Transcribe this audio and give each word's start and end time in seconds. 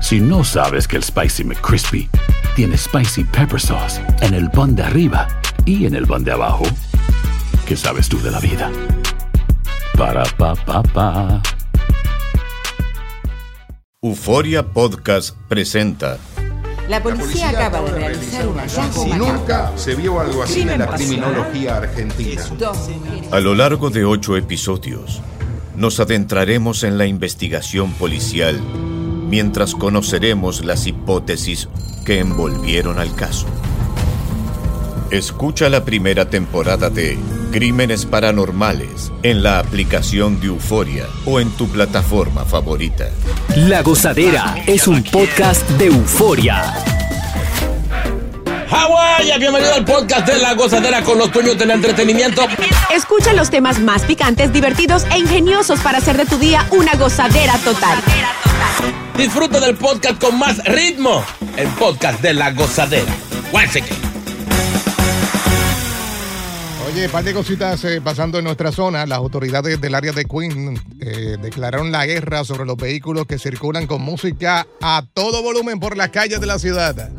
Si 0.00 0.20
no 0.20 0.44
sabes 0.44 0.86
que 0.86 0.96
el 0.96 1.02
Spicy 1.02 1.44
McCrispy 1.44 2.08
tiene 2.54 2.76
Spicy 2.76 3.24
Pepper 3.24 3.60
Sauce 3.60 4.00
en 4.20 4.34
el 4.34 4.50
pan 4.50 4.76
de 4.76 4.82
arriba 4.82 5.26
y 5.64 5.86
en 5.86 5.94
el 5.94 6.06
pan 6.06 6.22
de 6.22 6.32
abajo, 6.32 6.64
¿qué 7.66 7.76
sabes 7.76 8.08
tú 8.08 8.20
de 8.20 8.30
la 8.30 8.38
vida? 8.38 8.70
Para, 9.96 10.24
pa, 10.24 10.54
pa, 10.54 10.82
pa. 10.82 11.42
Euforia 14.02 14.62
Podcast 14.62 15.36
presenta 15.48 16.18
La 16.88 17.02
policía 17.02 17.48
acaba 17.48 17.80
de 17.80 17.90
realizar 17.92 18.46
un 18.46 18.58
hallazgo 18.58 19.04
Si 19.04 19.12
nunca 19.14 19.72
se 19.76 19.94
vio 19.96 20.20
algo 20.20 20.42
así 20.42 20.60
en 20.60 20.78
la 20.78 20.86
criminología 20.86 21.78
argentina. 21.78 22.42
A 23.32 23.40
lo 23.40 23.54
largo 23.54 23.90
de 23.90 24.04
ocho 24.04 24.36
episodios, 24.36 25.20
nos 25.74 25.98
adentraremos 25.98 26.84
en 26.84 26.98
la 26.98 27.06
investigación 27.06 27.90
policial 27.92 28.60
mientras 29.26 29.74
conoceremos 29.74 30.64
las 30.64 30.86
hipótesis 30.86 31.68
que 32.04 32.20
envolvieron 32.20 32.98
al 32.98 33.14
caso. 33.14 33.46
Escucha 35.10 35.68
la 35.68 35.84
primera 35.84 36.30
temporada 36.30 36.90
de 36.90 37.18
Crímenes 37.52 38.06
Paranormales 38.06 39.12
en 39.22 39.42
la 39.42 39.58
aplicación 39.58 40.40
de 40.40 40.48
Euforia 40.48 41.06
o 41.24 41.40
en 41.40 41.50
tu 41.50 41.68
plataforma 41.68 42.44
favorita. 42.44 43.06
La 43.56 43.82
Gozadera 43.82 44.56
es 44.66 44.88
un 44.88 45.02
podcast 45.04 45.68
de 45.70 45.86
euforia. 45.86 46.74
Hawái, 48.68 49.38
bienvenido 49.38 49.74
al 49.74 49.84
podcast 49.84 50.26
de 50.26 50.38
La 50.38 50.54
Gozadera 50.54 51.02
con 51.02 51.18
los 51.18 51.32
dueños 51.32 51.56
del 51.56 51.70
entretenimiento. 51.70 52.42
Escucha 52.94 53.32
los 53.32 53.48
temas 53.48 53.78
más 53.78 54.02
picantes, 54.02 54.52
divertidos 54.52 55.06
e 55.12 55.18
ingeniosos 55.18 55.78
para 55.80 55.98
hacer 55.98 56.16
de 56.16 56.26
tu 56.26 56.36
día 56.36 56.66
una 56.72 56.94
gozadera 56.96 57.56
total. 57.58 57.98
Disfruta 59.16 59.60
del 59.60 59.76
podcast 59.76 60.20
con 60.20 60.38
más 60.38 60.62
ritmo. 60.64 61.24
El 61.56 61.68
podcast 61.68 62.20
de 62.20 62.34
La 62.34 62.52
Gozadera. 62.52 63.14
Guáchate. 63.50 63.90
Oye, 66.86 67.08
par 67.08 67.24
de 67.24 67.34
cositas 67.34 67.84
eh, 67.84 68.00
pasando 68.02 68.38
en 68.38 68.44
nuestra 68.44 68.72
zona. 68.72 69.04
Las 69.06 69.18
autoridades 69.18 69.80
del 69.80 69.94
área 69.94 70.12
de 70.12 70.24
Queen 70.24 70.80
eh, 71.00 71.36
declararon 71.42 71.92
la 71.92 72.06
guerra 72.06 72.44
sobre 72.44 72.64
los 72.64 72.76
vehículos 72.76 73.26
que 73.26 73.38
circulan 73.38 73.86
con 73.86 74.02
música 74.02 74.66
a 74.80 75.04
todo 75.12 75.42
volumen 75.42 75.80
por 75.80 75.96
las 75.96 76.10
calles 76.10 76.40
de 76.40 76.46
la 76.46 76.58
ciudad. 76.58 77.10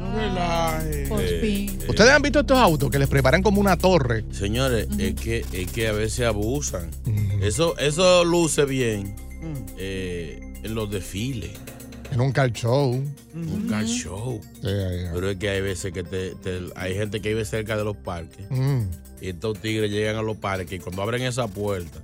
Ustedes 1.88 2.12
han 2.12 2.22
visto 2.22 2.40
estos 2.40 2.58
autos 2.58 2.90
que 2.90 3.00
les 3.00 3.08
preparan 3.08 3.42
como 3.42 3.60
una 3.60 3.78
torre. 3.78 4.24
Señores, 4.32 4.88
es, 4.98 5.16
que, 5.16 5.46
es 5.52 5.72
que 5.72 5.88
a 5.88 5.92
veces 5.92 6.26
abusan. 6.26 6.90
Eso, 7.42 7.78
eso 7.78 8.24
luce 8.24 8.66
bien 8.66 9.16
eh, 9.78 10.47
en 10.64 10.76
los 10.76 10.90
desfiles, 10.92 11.52
En 12.12 12.22
un 12.22 12.32
car 12.32 12.52
show. 12.54 13.04
un 13.36 13.68
car 13.70 13.86
show. 13.86 14.40
Sí, 14.62 14.68
ahí, 14.68 14.74
ahí. 14.76 15.06
Pero 15.14 15.30
es 15.30 15.38
que 15.38 15.50
hay 15.50 15.62
veces 15.62 15.92
que 15.94 16.04
te, 16.04 16.36
te- 16.36 16.62
hay 16.76 16.94
gente 16.96 17.22
que 17.22 17.30
vive 17.30 17.44
cerca 17.46 17.76
de 17.78 17.84
los 17.84 17.98
parques 17.98 18.46
Mm. 18.50 18.82
y 19.22 19.30
estos 19.30 19.60
tigres 19.60 19.92
llegan 19.92 20.16
a 20.16 20.22
los 20.22 20.38
parques 20.38 20.72
y 20.74 20.80
cuando 20.80 21.02
abren 21.02 21.22
esa 21.24 21.48
puerta, 21.48 22.00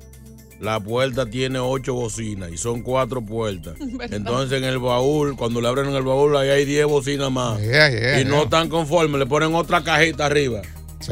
la 0.59 0.79
puerta 0.79 1.25
tiene 1.25 1.59
ocho 1.59 1.93
bocinas 1.93 2.51
y 2.51 2.57
son 2.57 2.83
cuatro 2.83 3.21
puertas. 3.25 3.75
Entonces 4.11 4.57
en 4.59 4.63
el 4.65 4.79
baúl, 4.79 5.35
cuando 5.35 5.59
le 5.61 5.67
abren 5.67 5.89
el 5.93 6.03
baúl, 6.03 6.35
ahí 6.37 6.49
hay 6.49 6.65
diez 6.65 6.85
bocinas 6.85 7.31
más. 7.31 7.59
Yeah, 7.61 7.89
yeah, 7.89 8.21
y 8.21 8.25
no 8.25 8.43
están 8.43 8.69
conformes, 8.69 9.19
le 9.19 9.25
ponen 9.25 9.53
otra 9.55 9.83
cajita 9.83 10.25
arriba. 10.25 10.61
Sí. 11.01 11.11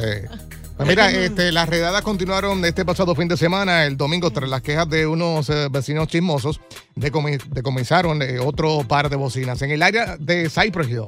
Pues 0.86 0.90
mira, 0.90 1.12
este, 1.12 1.52
las 1.52 1.70
redadas 1.70 2.02
continuaron 2.02 2.64
este 2.66 2.84
pasado 2.86 3.14
fin 3.16 3.28
de 3.28 3.38
semana, 3.38 3.86
el 3.86 3.98
domingo, 3.98 4.32
tras 4.32 4.50
las 4.50 4.62
quejas 4.62 4.90
de 4.90 5.06
unos 5.08 5.50
eh, 5.50 5.68
vecinos 5.72 6.08
chismosos, 6.08 6.60
decomi- 6.96 7.42
decomisaron 7.50 8.22
eh, 8.22 8.40
otro 8.40 8.80
par 8.88 9.10
de 9.10 9.16
bocinas. 9.16 9.62
En 9.62 9.72
el 9.72 9.84
área 9.84 10.18
de 10.18 10.50
Cypress 10.50 10.90
Hill, 10.90 11.04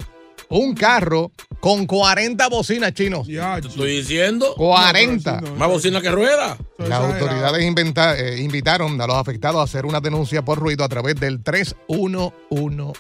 un 0.49 0.75
carro 0.75 1.31
con 1.59 1.87
40 1.87 2.47
bocinas 2.49 2.93
chinos. 2.93 3.27
Te 3.61 3.67
estoy 3.69 3.97
diciendo, 3.97 4.53
40. 4.55 5.41
más 5.57 5.69
bocina 5.69 6.01
que 6.01 6.11
rueda. 6.11 6.57
Las 6.77 6.99
autoridades 6.99 7.63
inventa- 7.65 8.17
eh, 8.19 8.41
invitaron 8.41 8.99
a 9.01 9.07
los 9.07 9.15
afectados 9.15 9.59
a 9.61 9.63
hacer 9.63 9.85
una 9.85 10.01
denuncia 10.01 10.43
por 10.43 10.59
ruido 10.59 10.83
a 10.83 10.89
través 10.89 11.15
del 11.15 11.41
3111. 11.41 12.93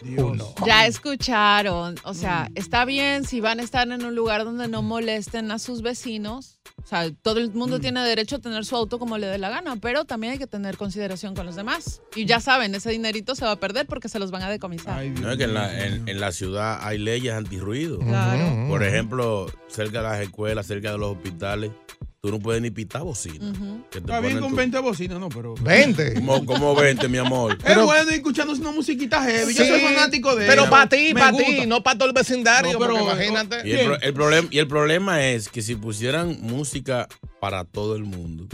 Ya 0.65 0.85
escucharon, 0.87 1.95
o 2.03 2.13
sea, 2.13 2.49
está 2.55 2.85
bien 2.85 3.25
si 3.25 3.41
van 3.41 3.59
a 3.59 3.63
estar 3.63 3.87
en 3.91 4.03
un 4.05 4.15
lugar 4.15 4.45
donde 4.45 4.67
no 4.67 4.81
molesten 4.81 5.51
a 5.51 5.59
sus 5.59 5.81
vecinos. 5.81 6.57
O 6.83 6.87
sea, 6.87 7.09
todo 7.21 7.39
el 7.39 7.51
mundo 7.51 7.79
tiene 7.79 8.01
derecho 8.03 8.37
a 8.37 8.39
tener 8.39 8.65
su 8.65 8.75
auto 8.75 8.99
como 8.99 9.17
le 9.17 9.27
dé 9.27 9.37
la 9.37 9.49
gana, 9.49 9.77
pero 9.77 10.05
también 10.05 10.33
hay 10.33 10.39
que 10.39 10.47
tener 10.47 10.77
consideración 10.77 11.35
con 11.35 11.45
los 11.45 11.55
demás. 11.55 12.01
Y 12.15 12.25
ya 12.25 12.39
saben, 12.39 12.75
ese 12.75 12.91
dinerito 12.91 13.35
se 13.35 13.45
va 13.45 13.51
a 13.51 13.59
perder 13.59 13.85
porque 13.87 14.09
se 14.09 14.19
los 14.19 14.31
van 14.31 14.43
a 14.43 14.49
decomisar. 14.49 15.03
No, 15.05 15.31
es 15.31 15.37
que 15.37 15.45
en 15.45 15.53
la, 15.53 15.85
en, 15.85 16.07
en 16.07 16.19
la 16.19 16.31
ciudad 16.31 16.79
hay 16.81 16.97
leyes 16.97 17.33
antirruido. 17.33 17.99
Claro. 17.99 18.67
Por 18.67 18.83
ejemplo, 18.83 19.51
cerca 19.67 20.01
de 20.01 20.09
las 20.09 20.19
escuelas, 20.19 20.67
cerca 20.67 20.91
de 20.91 20.97
los 20.97 21.11
hospitales, 21.15 21.71
tú 22.23 22.31
no 22.31 22.39
puedes 22.39 22.61
ni 22.61 22.71
pitar 22.71 23.01
bocina. 23.03 23.51
Que 23.91 23.99
te 23.99 24.05
Está 24.05 24.21
bien 24.21 24.39
con 24.39 24.51
tu- 24.51 24.55
20 24.55 24.79
bocinas, 24.79 25.19
no, 25.19 25.27
pero. 25.27 25.55
20. 25.55 26.13
Como, 26.15 26.45
como 26.45 26.73
20, 26.73 27.09
mi 27.09 27.17
amor. 27.17 27.57
es 27.65 27.75
bueno 27.83 28.09
ir 28.09 28.15
escuchando 28.15 28.53
una 28.53 28.71
musiquita 28.71 29.21
heavy. 29.23 29.53
Yo 29.53 29.63
Sí, 29.63 29.69
soy 29.69 29.81
fanático 29.81 30.33
de 30.33 30.47
Pero 30.47 30.69
para 30.69 30.87
ti, 30.87 31.13
para 31.13 31.35
ti, 31.35 31.65
no 31.67 31.83
para 31.83 31.97
todo 31.97 32.07
el 32.07 32.13
vecindario, 32.15 32.71
No, 32.71 32.79
pero- 32.79 32.93
porque 32.97 33.25
imagínate. 33.25 33.67
Y 33.67 33.73
el, 33.73 33.85
pro- 33.87 34.01
el 34.01 34.13
problema, 34.13 34.47
y 34.51 34.57
el 34.59 34.67
problema 34.69 35.25
es 35.27 35.49
que 35.49 35.61
si 35.61 35.75
pusieran 35.75 36.37
música 36.39 37.09
para 37.43 37.65
todo 37.65 37.97
el 37.97 38.05
mundo, 38.05 38.47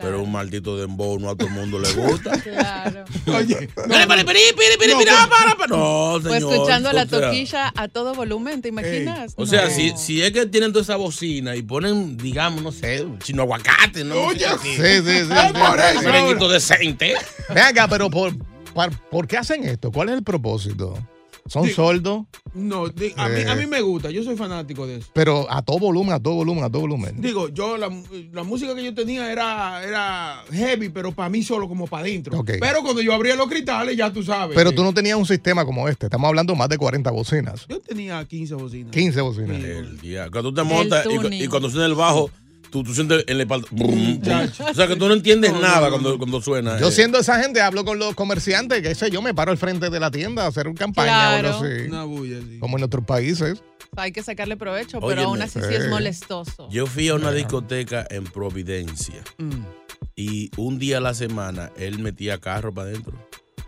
pero 0.00 0.22
un 0.22 0.30
maldito 0.30 0.76
dembow 0.76 1.18
no 1.18 1.30
a 1.30 1.34
todo 1.36 1.48
el 1.48 1.52
mundo 1.52 1.80
le 1.80 1.92
gusta. 1.94 2.30
Claro. 2.44 3.04
Oye, 3.26 3.68
Pere, 3.74 4.06
pere, 4.06 4.24
pere, 4.24 4.24
pere, 4.24 4.78
pere, 4.78 4.92
No, 4.92 4.98
pere, 5.00 5.10
pero- 5.10 5.28
para, 5.28 5.56
para. 5.56 5.76
No, 5.76 6.18
Pues 6.22 6.34
señor. 6.34 6.52
escuchando 6.52 6.92
la 6.92 7.06
toquilla 7.06 7.72
a 7.74 7.88
todo 7.88 8.14
volumen, 8.14 8.62
¿te 8.62 8.68
imaginas? 8.68 9.32
O 9.34 9.46
sea, 9.46 9.64
No. 9.64 9.70
si, 9.70 9.90
si 9.96 10.22
es 10.22 10.30
que 10.30 10.46
tienen 10.46 10.72
toda 10.72 10.84
esa 10.84 10.94
bocina 10.94 11.56
y 11.56 11.62
ponen, 11.62 12.16
digamos, 12.16 12.62
no 12.62 12.70
sé, 12.70 13.04
chino 13.24 13.42
aguacate, 13.42 14.04
¿no? 14.04 14.14
Oye. 14.26 14.46
Sí, 14.62 14.76
sí, 14.76 14.76
sí. 14.76 15.24
Sí. 15.24 15.98
Un 15.98 16.04
merenguito 16.04 16.48
decente. 16.48 17.14
Ven 17.48 17.64
acá, 17.64 17.88
pero 17.88 18.08
por, 18.10 18.32
por, 18.72 18.96
¿por 19.10 19.26
qué 19.26 19.38
hacen 19.38 19.64
esto? 19.64 19.90
¿Cuál 19.90 20.10
es 20.10 20.14
el 20.18 20.22
propósito? 20.22 20.96
¿Son 21.46 21.68
sordos? 21.70 22.26
No, 22.54 22.88
di- 22.88 23.12
a, 23.16 23.28
mí, 23.28 23.40
Eh. 23.40 23.48
a 23.48 23.54
mí 23.56 23.66
me 23.66 23.80
gusta. 23.80 24.10
Yo 24.10 24.22
soy 24.22 24.36
fanático 24.36 24.86
de 24.86 24.96
eso. 24.98 25.08
Pero 25.12 25.46
a 25.50 25.62
todo 25.62 25.78
volumen, 25.78 26.12
a 26.12 26.20
todo 26.20 26.34
volumen, 26.34 26.64
a 26.64 26.70
todo 26.70 26.82
volumen. 26.82 27.20
Digo, 27.20 27.48
yo 27.48 27.76
la, 27.76 27.88
la 28.32 28.42
música 28.42 28.74
que 28.74 28.84
yo 28.84 28.94
tenía 28.94 29.30
era, 29.32 29.82
era 29.82 30.44
heavy, 30.52 30.88
pero 30.90 31.12
para 31.12 31.28
mí 31.28 31.42
solo 31.42 31.68
como 31.68 31.86
para 31.86 32.04
adentro. 32.04 32.44
Pero 32.44 32.82
cuando 32.82 33.02
yo 33.02 33.12
abría 33.14 33.34
los 33.36 33.48
cristales, 33.48 33.96
ya 33.96 34.12
tú 34.12 34.22
sabes. 34.22 34.54
Pero 34.56 34.72
tú 34.72 34.82
no 34.82 34.92
tenías 34.94 35.16
un 35.16 35.26
sistema 35.26 35.64
como 35.64 35.88
este. 35.88 36.06
Estamos 36.06 36.28
hablando 36.28 36.54
más 36.54 36.68
de 36.68 36.78
40 36.78 37.10
bocinas. 37.10 37.66
Yo 37.68 37.80
tenía 37.80 38.24
15 38.24 38.54
bocinas. 38.54 38.92
15 38.92 39.20
bocinas. 39.20 39.56
El 39.62 39.98
día. 40.00 40.28
Cuando 40.30 40.50
tú 40.50 40.54
te 40.56 40.62
montas 40.62 41.06
y, 41.30 41.44
y 41.44 41.46
cuando 41.48 41.70
suena 41.70 41.86
el 41.86 41.94
bajo, 41.94 42.30
tú, 42.70 42.82
tú 42.84 42.94
sientes 42.94 43.24
en 43.26 43.36
la 43.36 43.42
espalda. 43.44 43.66
O 44.70 44.74
sea 44.74 44.86
que 44.86 44.96
tú 44.96 45.08
no 45.08 45.14
entiendes 45.14 45.52
No, 45.52 45.58
no, 45.60 45.62
nada 45.66 45.80
no, 45.82 45.90
cuando, 45.90 46.10
no. 46.12 46.18
cuando 46.18 46.40
suena. 46.40 46.78
Yo 46.78 46.88
eh. 46.88 46.92
siendo 46.92 47.18
esa 47.18 47.40
gente, 47.42 47.60
hablo 47.60 47.84
con 47.84 47.98
los 47.98 48.14
comerciantes, 48.14 48.82
que 48.82 48.94
sé 48.94 49.10
yo, 49.10 49.20
me 49.22 49.34
paro 49.34 49.50
al 49.52 49.58
frente 49.58 49.90
de 49.90 50.00
la 50.00 50.10
tienda 50.10 50.44
a 50.44 50.48
hacer 50.48 50.68
una 50.68 50.78
campaña 50.78 51.10
Claro. 51.40 51.48
o 51.48 51.52
algo 51.62 51.66
así. 51.66 51.88
Una 51.88 52.04
bulla, 52.04 52.38
sí. 52.40 52.58
Como 52.58 52.78
en 52.78 52.84
otros 52.84 53.04
países. 53.04 53.62
Hay 53.96 54.12
que 54.12 54.22
sacarle 54.22 54.56
provecho, 54.56 55.00
pero 55.00 55.22
aún 55.22 55.42
así 55.42 55.58
sí 55.60 55.74
es 55.74 55.84
Eh. 55.86 55.88
molestoso. 55.88 56.68
Yo 56.70 56.86
fui 56.86 57.08
a 57.08 57.14
una 57.14 57.32
discoteca 57.32 58.06
en 58.08 58.22
Providencia 58.24 59.22
Mm. 59.38 59.50
y 60.16 60.50
un 60.56 60.78
día 60.78 60.98
a 60.98 61.00
la 61.00 61.14
semana 61.14 61.70
él 61.76 61.98
metía 61.98 62.38
carro 62.38 62.72
para 62.72 62.88
adentro. 62.90 63.14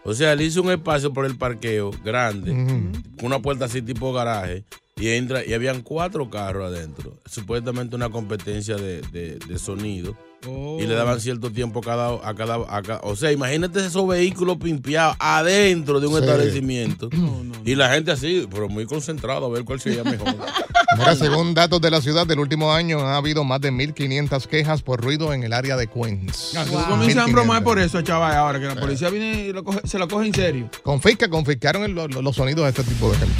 O 0.04 0.14
sea, 0.14 0.32
él 0.32 0.40
hizo 0.42 0.62
un 0.62 0.70
espacio 0.72 1.12
por 1.12 1.26
el 1.26 1.36
parqueo 1.36 1.90
grande, 2.04 2.50
con 2.50 3.26
una 3.26 3.38
puerta 3.40 3.66
así 3.66 3.82
tipo 3.82 4.12
garaje, 4.12 4.64
y 4.96 5.08
entra 5.08 5.44
y 5.44 5.52
habían 5.54 5.82
cuatro 5.82 6.28
carros 6.30 6.66
adentro. 6.72 7.18
Supuestamente 7.26 7.96
una 7.96 8.10
competencia 8.10 8.76
de, 8.76 9.00
de- 9.12 9.38
de 9.38 9.58
sonido. 9.58 10.16
Oh. 10.46 10.78
Y 10.80 10.86
le 10.88 10.94
daban 10.94 11.20
cierto 11.20 11.52
tiempo 11.52 11.78
a 11.78 11.82
cada, 11.82 12.28
a 12.28 12.34
cada, 12.34 12.56
a 12.56 12.82
cada- 12.82 13.00
O 13.04 13.14
sea, 13.14 13.30
imagínate 13.30 13.84
esos 13.86 14.06
vehículos 14.08 14.56
pimpeados 14.58 15.16
adentro 15.20 16.00
de 16.00 16.08
un 16.08 16.14
Sí. 16.14 16.20
establecimiento. 16.20 17.08
No, 17.12 17.44
no. 17.44 17.54
Y 17.64 17.74
la 17.76 17.90
gente 17.92 18.10
así, 18.10 18.46
pero 18.50 18.68
muy 18.68 18.84
concentrada 18.86 19.46
a 19.46 19.48
ver 19.48 19.64
cuál 19.64 19.80
sería 19.80 20.02
mejor. 20.04 20.34
Mira, 20.98 21.16
según 21.16 21.54
datos 21.54 21.80
de 21.80 21.90
la 21.90 22.00
ciudad 22.00 22.26
del 22.26 22.38
último 22.38 22.72
año, 22.72 23.00
ha 23.00 23.16
habido 23.16 23.44
más 23.44 23.60
de 23.60 23.72
1.500 23.72 24.46
quejas 24.46 24.82
por 24.82 25.00
ruido 25.00 25.32
en 25.32 25.42
el 25.42 25.52
área 25.52 25.76
de 25.76 25.86
Queens. 25.86 26.52
No, 26.54 26.64
tú 26.64 26.72
comienzas 26.88 27.28
a 27.28 27.32
bromar 27.32 27.62
por 27.64 27.78
eso, 27.78 28.02
chaval, 28.02 28.34
ahora 28.34 28.60
que 28.60 28.66
la 28.66 28.74
policía 28.76 29.08
viene 29.10 29.46
y 29.46 29.52
lo 29.52 29.64
coge- 29.64 29.80
se 29.86 29.98
lo 29.98 30.08
coge 30.08 30.26
en 30.26 30.34
serio. 30.34 30.70
Confisca, 30.82 31.28
confiscaron 31.28 31.84
el- 31.84 31.92
lo- 31.92 32.08
lo- 32.08 32.22
los 32.22 32.36
sonidos 32.36 32.64
de 32.64 32.70
este 32.70 32.84
tipo 32.84 33.10
de 33.10 33.18
gente. 33.18 33.34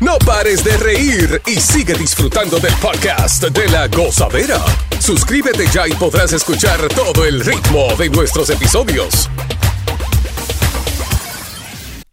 No 0.00 0.18
pares 0.18 0.64
de 0.64 0.76
reír 0.76 1.40
y 1.46 1.56
sigue 1.60 1.94
disfrutando 1.94 2.58
del 2.58 2.74
podcast 2.74 3.42
de 3.44 3.68
la 3.68 3.88
gozadera. 3.88 4.60
Suscríbete 5.00 5.66
ya 5.72 5.86
y 5.86 5.92
podrás 5.92 6.32
escuchar 6.32 6.80
todo 6.88 7.24
el 7.24 7.44
ritmo 7.44 7.88
de 7.98 8.08
nuestros 8.10 8.48
episodios. 8.50 9.28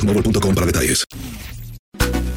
boostmobile.com 0.00 0.54
para 0.54 0.66
detalles. 0.66 1.04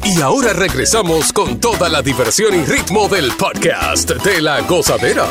Y 0.04 0.20
ahora 0.20 0.52
regresamos 0.52 1.32
con 1.32 1.58
toda 1.60 1.88
la 1.88 2.02
diversión 2.02 2.54
y 2.54 2.64
ritmo 2.64 3.08
del 3.08 3.32
podcast 3.32 4.10
de 4.10 4.42
la 4.42 4.60
gozadera. 4.60 5.26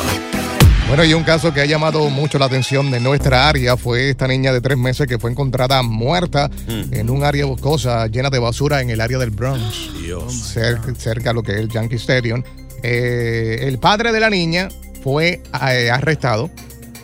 Bueno, 0.88 1.04
y 1.04 1.14
un 1.14 1.22
caso 1.22 1.54
que 1.54 1.60
ha 1.60 1.64
llamado 1.64 2.10
mucho 2.10 2.38
la 2.38 2.46
atención 2.46 2.90
de 2.90 3.00
nuestra 3.00 3.48
área 3.48 3.76
fue 3.76 4.10
esta 4.10 4.28
niña 4.28 4.52
de 4.52 4.60
tres 4.60 4.76
meses 4.76 5.06
que 5.06 5.18
fue 5.18 5.30
encontrada 5.30 5.82
muerta 5.82 6.50
en 6.68 7.08
un 7.08 7.24
área 7.24 7.46
boscosa 7.46 8.06
llena 8.08 8.30
de 8.30 8.38
basura 8.38 8.82
en 8.82 8.90
el 8.90 9.00
área 9.00 9.18
del 9.18 9.30
Bronx, 9.30 9.90
cerca, 10.52 10.94
cerca 10.94 11.30
de 11.30 11.34
lo 11.34 11.42
que 11.42 11.52
es 11.52 11.58
el 11.58 11.68
Yankee 11.68 11.96
Stadium. 11.96 12.42
Eh, 12.82 13.60
el 13.62 13.78
padre 13.78 14.12
de 14.12 14.20
la 14.20 14.28
niña 14.28 14.68
fue 15.02 15.42
eh, 15.68 15.90
arrestado 15.90 16.50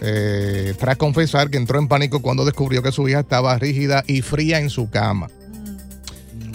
eh, 0.00 0.75
tras 0.79 0.97
confesar 0.97 1.50
que 1.50 1.58
entró 1.58 1.79
en 1.79 1.88
pánico 1.88 2.20
cuando 2.20 2.44
descubrió 2.44 2.82
que 2.82 2.93
su 2.93 3.08
hija 3.08 3.20
estaba 3.20 3.58
rígida 3.58 4.05
y 4.06 4.23
fría 4.23 4.58
en 4.58 4.70
su 4.70 4.91
cama. 4.91 5.29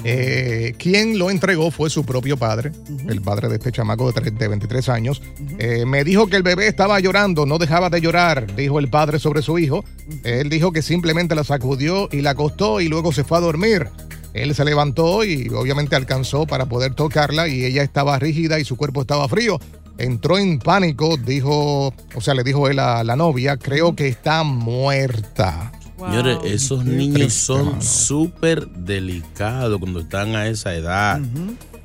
Eh, 0.08 0.76
quien 0.78 1.18
lo 1.18 1.32
entregó 1.32 1.72
fue 1.72 1.90
su 1.90 2.06
propio 2.06 2.38
padre, 2.38 2.72
el 3.10 3.22
padre 3.22 3.50
de 3.50 3.56
este 3.56 3.72
chamaco 3.72 4.12
de 4.12 4.48
23 4.48 4.90
años. 4.90 5.20
Eh, 5.58 5.84
me 5.88 6.04
dijo 6.04 6.28
que 6.28 6.36
el 6.36 6.44
bebé 6.44 6.68
estaba 6.68 7.00
llorando, 7.00 7.48
no 7.48 7.58
dejaba 7.58 7.90
de 7.90 8.02
llorar, 8.02 8.56
dijo 8.56 8.78
el 8.78 8.88
padre 8.88 9.18
sobre 9.18 9.42
su 9.42 9.58
hijo. 9.58 9.84
Él 10.24 10.50
dijo 10.50 10.72
que 10.72 10.84
simplemente 10.84 11.34
la 11.34 11.44
sacudió 11.44 12.08
y 12.12 12.22
la 12.22 12.32
acostó 12.32 12.82
y 12.82 12.88
luego 12.88 13.12
se 13.14 13.24
fue 13.24 13.40
a 13.40 13.42
dormir. 13.42 13.90
Él 14.34 14.54
se 14.54 14.64
levantó 14.64 15.24
y 15.24 15.50
obviamente 15.50 15.96
alcanzó 15.96 16.46
para 16.46 16.68
poder 16.68 16.94
tocarla 16.94 17.48
y 17.48 17.66
ella 17.66 17.82
estaba 17.82 18.20
rígida 18.20 18.60
y 18.60 18.66
su 18.66 18.76
cuerpo 18.76 19.02
estaba 19.02 19.28
frío. 19.28 19.60
Entró 19.98 20.38
en 20.38 20.60
pánico, 20.60 21.18
dijo, 21.18 21.94
o 22.16 22.22
sea, 22.22 22.34
le 22.34 22.44
dijo 22.44 22.68
él 22.68 22.80
a 22.80 23.04
la 23.04 23.16
novia, 23.16 23.58
creo 23.58 23.96
que 23.96 24.08
está 24.08 24.44
muerta. 24.44 25.72
Señores, 25.98 26.40
esos 26.44 26.84
Qué 26.84 26.90
niños 26.90 27.16
triste, 27.16 27.40
son 27.40 27.82
súper 27.82 28.68
delicados 28.68 29.80
cuando 29.80 30.02
están 30.02 30.36
a 30.36 30.48
esa 30.48 30.76
edad. 30.76 31.22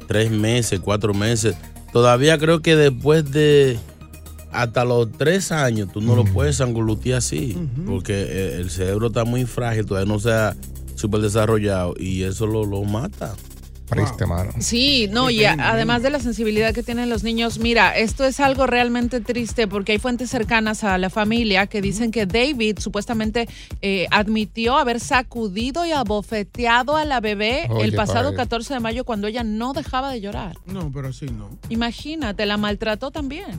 Tres 0.09 0.31
meses, 0.31 0.81
cuatro 0.81 1.15
meses. 1.15 1.55
Todavía 1.93 2.37
creo 2.39 2.61
que 2.61 2.75
después 2.75 3.31
de 3.31 3.79
hasta 4.53 4.85
los 4.85 5.13
tres 5.13 5.53
años 5.53 5.93
tú 5.93 6.01
no 6.01 6.17
lo 6.17 6.25
puedes 6.25 6.61
angulutear 6.61 7.19
así. 7.19 7.57
Porque 7.87 8.15
eh, 8.15 8.57
el 8.57 8.71
cerebro 8.71 9.07
está 9.09 9.25
muy 9.25 9.45
frágil, 9.45 9.87
todavía 9.87 10.13
no 10.13 10.19
se 10.19 10.33
ha 10.33 10.57
súper 10.97 11.21
desarrollado 11.21 11.95
y 11.97 12.25
eso 12.25 12.47
lo, 12.47 12.65
lo 12.65 12.83
mata. 12.83 13.35
Triste, 13.91 14.27
mano. 14.27 14.53
Sí, 14.59 15.09
no, 15.11 15.31
y 15.31 15.45
a- 15.45 15.57
además 15.59 16.03
de 16.03 16.11
la 16.11 16.21
sensibilidad 16.21 16.73
que 16.75 16.83
tienen 16.83 17.09
los 17.11 17.23
niños, 17.23 17.59
mira, 17.59 17.97
esto 17.97 18.25
es 18.25 18.41
algo 18.41 18.67
realmente 18.67 19.21
triste 19.21 19.67
porque 19.67 19.93
hay 19.93 19.99
fuentes 19.99 20.31
cercanas 20.31 20.85
a 20.85 20.97
la 20.99 21.11
familia 21.11 21.67
que 21.67 21.81
dicen 21.81 22.11
que 22.11 22.27
David 22.27 22.79
supuestamente 22.79 23.49
eh, 23.83 24.07
admitió 24.11 24.77
haber 24.77 25.01
sacudido 25.01 25.85
y 25.87 25.93
abofeteado 25.93 26.97
a 26.97 27.05
la 27.05 27.21
bebé 27.21 27.67
Oye, 27.71 27.85
el 27.85 27.95
pasado 27.95 28.25
padre. 28.31 28.37
14 28.37 28.75
de 28.75 28.81
mayo 28.81 29.05
cuando 29.05 29.27
ella 29.27 29.43
no 29.45 29.73
dejaba 29.73 30.11
de 30.13 30.21
llorar. 30.21 30.57
No, 30.67 30.91
pero 30.93 31.09
así 31.09 31.27
no. 31.27 31.49
Imagínate, 31.69 32.47
la 32.47 32.57
maltrató 32.57 33.11
también. 33.11 33.59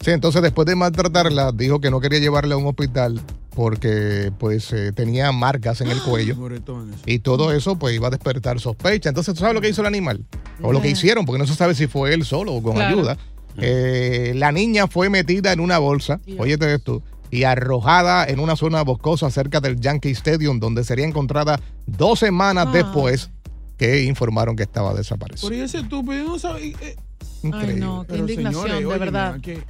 Sí, 0.00 0.12
entonces 0.12 0.40
después 0.40 0.66
de 0.66 0.76
maltratarla, 0.76 1.52
dijo 1.52 1.80
que 1.80 1.90
no 1.90 2.00
quería 2.00 2.18
llevarla 2.20 2.54
a 2.54 2.58
un 2.58 2.66
hospital 2.66 3.20
porque 3.54 4.32
pues 4.38 4.72
eh, 4.72 4.92
tenía 4.92 5.30
marcas 5.32 5.82
en 5.82 5.88
el 5.88 6.00
cuello. 6.00 6.36
Moretones. 6.36 6.96
Y 7.04 7.18
todo 7.18 7.52
eso 7.52 7.76
pues 7.78 7.94
iba 7.94 8.08
a 8.08 8.10
despertar 8.10 8.60
sospecha. 8.60 9.10
Entonces, 9.10 9.34
¿tú 9.34 9.40
sabes 9.40 9.54
lo 9.54 9.60
que 9.60 9.68
hizo 9.68 9.82
el 9.82 9.86
animal? 9.88 10.24
O 10.62 10.72
lo 10.72 10.80
que 10.80 10.88
hicieron, 10.88 11.26
porque 11.26 11.38
no 11.38 11.46
se 11.46 11.54
sabe 11.54 11.74
si 11.74 11.86
fue 11.86 12.14
él 12.14 12.24
solo 12.24 12.54
o 12.54 12.62
con 12.62 12.74
Claro. 12.76 12.96
ayuda. 12.96 13.18
Eh, 13.58 14.32
la 14.36 14.52
niña 14.52 14.86
fue 14.86 15.10
metida 15.10 15.52
en 15.52 15.60
una 15.60 15.76
bolsa, 15.78 16.20
óyete 16.38 16.72
esto, 16.72 17.02
y 17.30 17.42
arrojada 17.44 18.24
en 18.24 18.40
una 18.40 18.56
zona 18.56 18.82
boscosa 18.82 19.30
cerca 19.30 19.60
del 19.60 19.78
Yankee 19.80 20.10
Stadium, 20.12 20.60
donde 20.60 20.82
sería 20.84 21.04
encontrada 21.06 21.60
dos 21.86 22.20
semanas 22.20 22.68
Ah. 22.68 22.72
después 22.72 23.30
que 23.76 24.04
informaron 24.04 24.56
que 24.56 24.62
estaba 24.62 24.94
desaparecida. 24.94 25.46
Por 25.48 25.52
ese 25.52 25.78
estúpido 25.78 26.24
no 26.24 26.38
sabe. 26.38 26.68
eh, 26.80 26.96
Increíble. 27.42 27.74
Ay, 27.74 27.80
no, 27.80 28.00
qué 28.02 28.06
Pero, 28.12 28.20
indignación, 28.20 28.62
señores, 28.62 28.88
de 28.88 28.98
verdad. 28.98 29.40
que- 29.40 29.62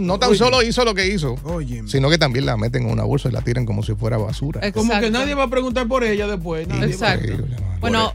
No, 0.00 0.18
tan 0.18 0.30
Oye. 0.30 0.38
solo 0.38 0.62
hizo 0.62 0.84
lo 0.84 0.94
que 0.94 1.06
hizo, 1.06 1.36
sino 1.86 2.10
que 2.10 2.18
también 2.18 2.46
la 2.46 2.56
meten 2.56 2.84
en 2.84 2.90
una 2.90 3.04
bolsa 3.04 3.28
y 3.28 3.32
la 3.32 3.40
tiran 3.40 3.64
como 3.66 3.82
si 3.82 3.94
fuera 3.94 4.18
basura. 4.18 4.72
Como 4.72 4.98
que 5.00 5.10
nadie 5.10 5.34
va 5.34 5.44
a 5.44 5.50
preguntar 5.50 5.88
por 5.88 6.04
ella 6.04 6.26
después. 6.26 6.68
nadie 6.68 6.80
va 6.80 6.86
a 6.86 6.90
Exacto. 6.90 7.44
Bueno, 7.80 8.14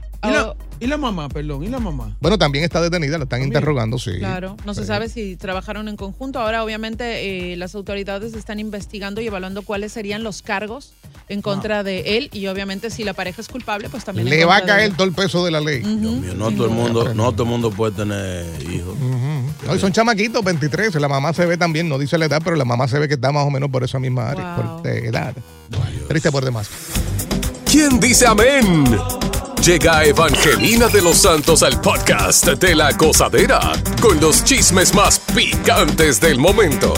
¿Y 0.79 0.87
la, 0.87 0.95
ah, 0.95 0.97
mamá, 0.97 1.29
perdón, 1.29 1.63
y 1.63 1.67
la 1.67 1.79
mamá. 1.79 2.15
Bueno, 2.19 2.37
también 2.37 2.63
está 2.63 2.81
detenida, 2.81 3.17
la 3.17 3.23
están 3.23 3.41
interrogando, 3.43 3.97
sí. 3.97 4.11
Claro, 4.19 4.57
no 4.65 4.73
se 4.73 4.85
sabe 4.85 5.09
si 5.09 5.35
trabajaron 5.35 5.87
en 5.87 5.95
conjunto. 5.95 6.39
Ahora, 6.39 6.63
obviamente, 6.63 7.51
eh, 7.53 7.57
las 7.57 7.73
autoridades 7.75 8.33
están 8.33 8.59
investigando 8.59 9.21
y 9.21 9.27
evaluando 9.27 9.63
cuáles 9.63 9.91
serían 9.91 10.23
los 10.23 10.41
cargos 10.41 10.93
en 11.29 11.41
contra 11.41 11.83
de 11.83 12.17
él 12.17 12.29
y, 12.31 12.47
obviamente, 12.47 12.89
si 12.89 13.03
la 13.03 13.13
pareja 13.13 13.41
es 13.41 13.47
culpable, 13.47 13.89
pues 13.89 14.05
también. 14.05 14.29
Le 14.29 14.45
va 14.45 14.57
a 14.57 14.65
caer 14.65 14.93
todo 14.93 15.05
el 15.07 15.13
peso 15.13 15.43
de 15.43 15.51
la 15.51 15.59
ley. 15.59 15.83
Mío, 15.83 16.33
No 16.35 16.51
todo 16.51 16.65
el 16.65 16.71
mundo, 16.71 17.13
no 17.13 17.31
todo 17.31 17.43
el 17.43 17.49
mundo 17.49 17.71
puede 17.71 17.93
tener 17.95 18.45
hijos. 18.71 18.95
No, 19.65 19.75
y 19.75 19.79
son 19.79 19.91
chamaquitos, 19.91 20.43
23. 20.43 20.95
La 20.95 21.07
mamá 21.07 21.33
se 21.33 21.45
ve 21.45 21.57
también, 21.57 21.89
no 21.89 21.97
dice 21.97 22.17
la 22.17 22.25
edad, 22.25 22.41
pero 22.43 22.55
la 22.55 22.65
mamá 22.65 22.87
se 22.87 22.99
ve 22.99 23.07
que 23.07 23.15
está 23.15 23.31
más 23.31 23.45
o 23.45 23.49
menos 23.49 23.69
por 23.69 23.83
esa 23.83 23.99
misma 23.99 24.29
área, 24.29 24.55
Wow. 24.55 24.81
por 24.81 24.87
edad. 24.87 25.33
Triste 26.07 26.31
por 26.31 26.45
demás. 26.45 26.69
¿Quién 27.65 27.99
dice 27.99 28.25
amén? 28.25 28.85
Llega 29.63 30.05
Evangelina 30.05 30.87
de 30.87 31.01
los 31.01 31.17
Santos 31.17 31.61
al 31.61 31.79
podcast 31.81 32.45
de 32.45 32.75
la 32.75 32.91
gozadera 32.93 33.59
con 34.01 34.19
los 34.21 34.43
chismes 34.43 34.93
más 34.93 35.19
picantes 35.19 36.21
del 36.21 36.39
momento. 36.39 36.93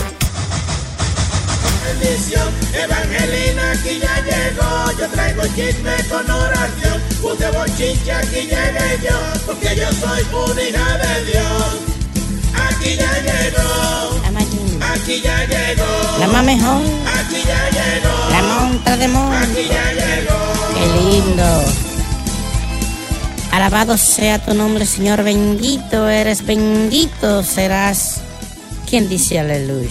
bendición. 1.99 2.47
Evangelina 2.73 3.71
aquí 3.71 3.99
ya 3.99 4.23
llegó. 4.23 4.91
Yo 4.99 5.07
traigo 5.09 5.41
chisme 5.55 5.95
con 6.09 6.29
oración. 6.29 7.01
Puse 7.21 7.49
bochinche, 7.51 8.11
aquí 8.11 8.41
llegué 8.41 8.99
yo. 9.03 9.17
Porque 9.47 9.75
yo 9.75 9.91
soy 9.93 10.23
una 10.31 10.61
hija 10.61 10.97
de 10.97 11.25
Dios. 11.25 11.75
Aquí 12.67 12.95
ya 12.97 13.13
llegó. 13.21 14.19
Aquí 14.93 15.21
ya 15.23 15.45
llegó. 15.45 16.19
La 16.19 16.27
más 16.27 16.43
mejor, 16.45 16.81
Aquí 17.17 17.41
ya 17.47 17.69
llegó. 17.71 18.29
la 18.31 18.41
monta 18.43 18.97
de 18.97 19.07
mon. 19.07 19.33
Aquí 19.33 19.67
ya 19.69 19.91
llegó. 19.93 20.37
Qué 20.75 20.85
lindo. 21.09 21.88
Alabado 23.51 23.97
sea 23.97 24.39
tu 24.39 24.53
nombre, 24.53 24.85
Señor. 24.85 25.23
Bendito 25.23 26.07
eres, 26.09 26.45
bendito 26.45 27.43
serás. 27.43 28.21
¿Quién 28.89 29.07
dice 29.07 29.39
aleluya? 29.39 29.89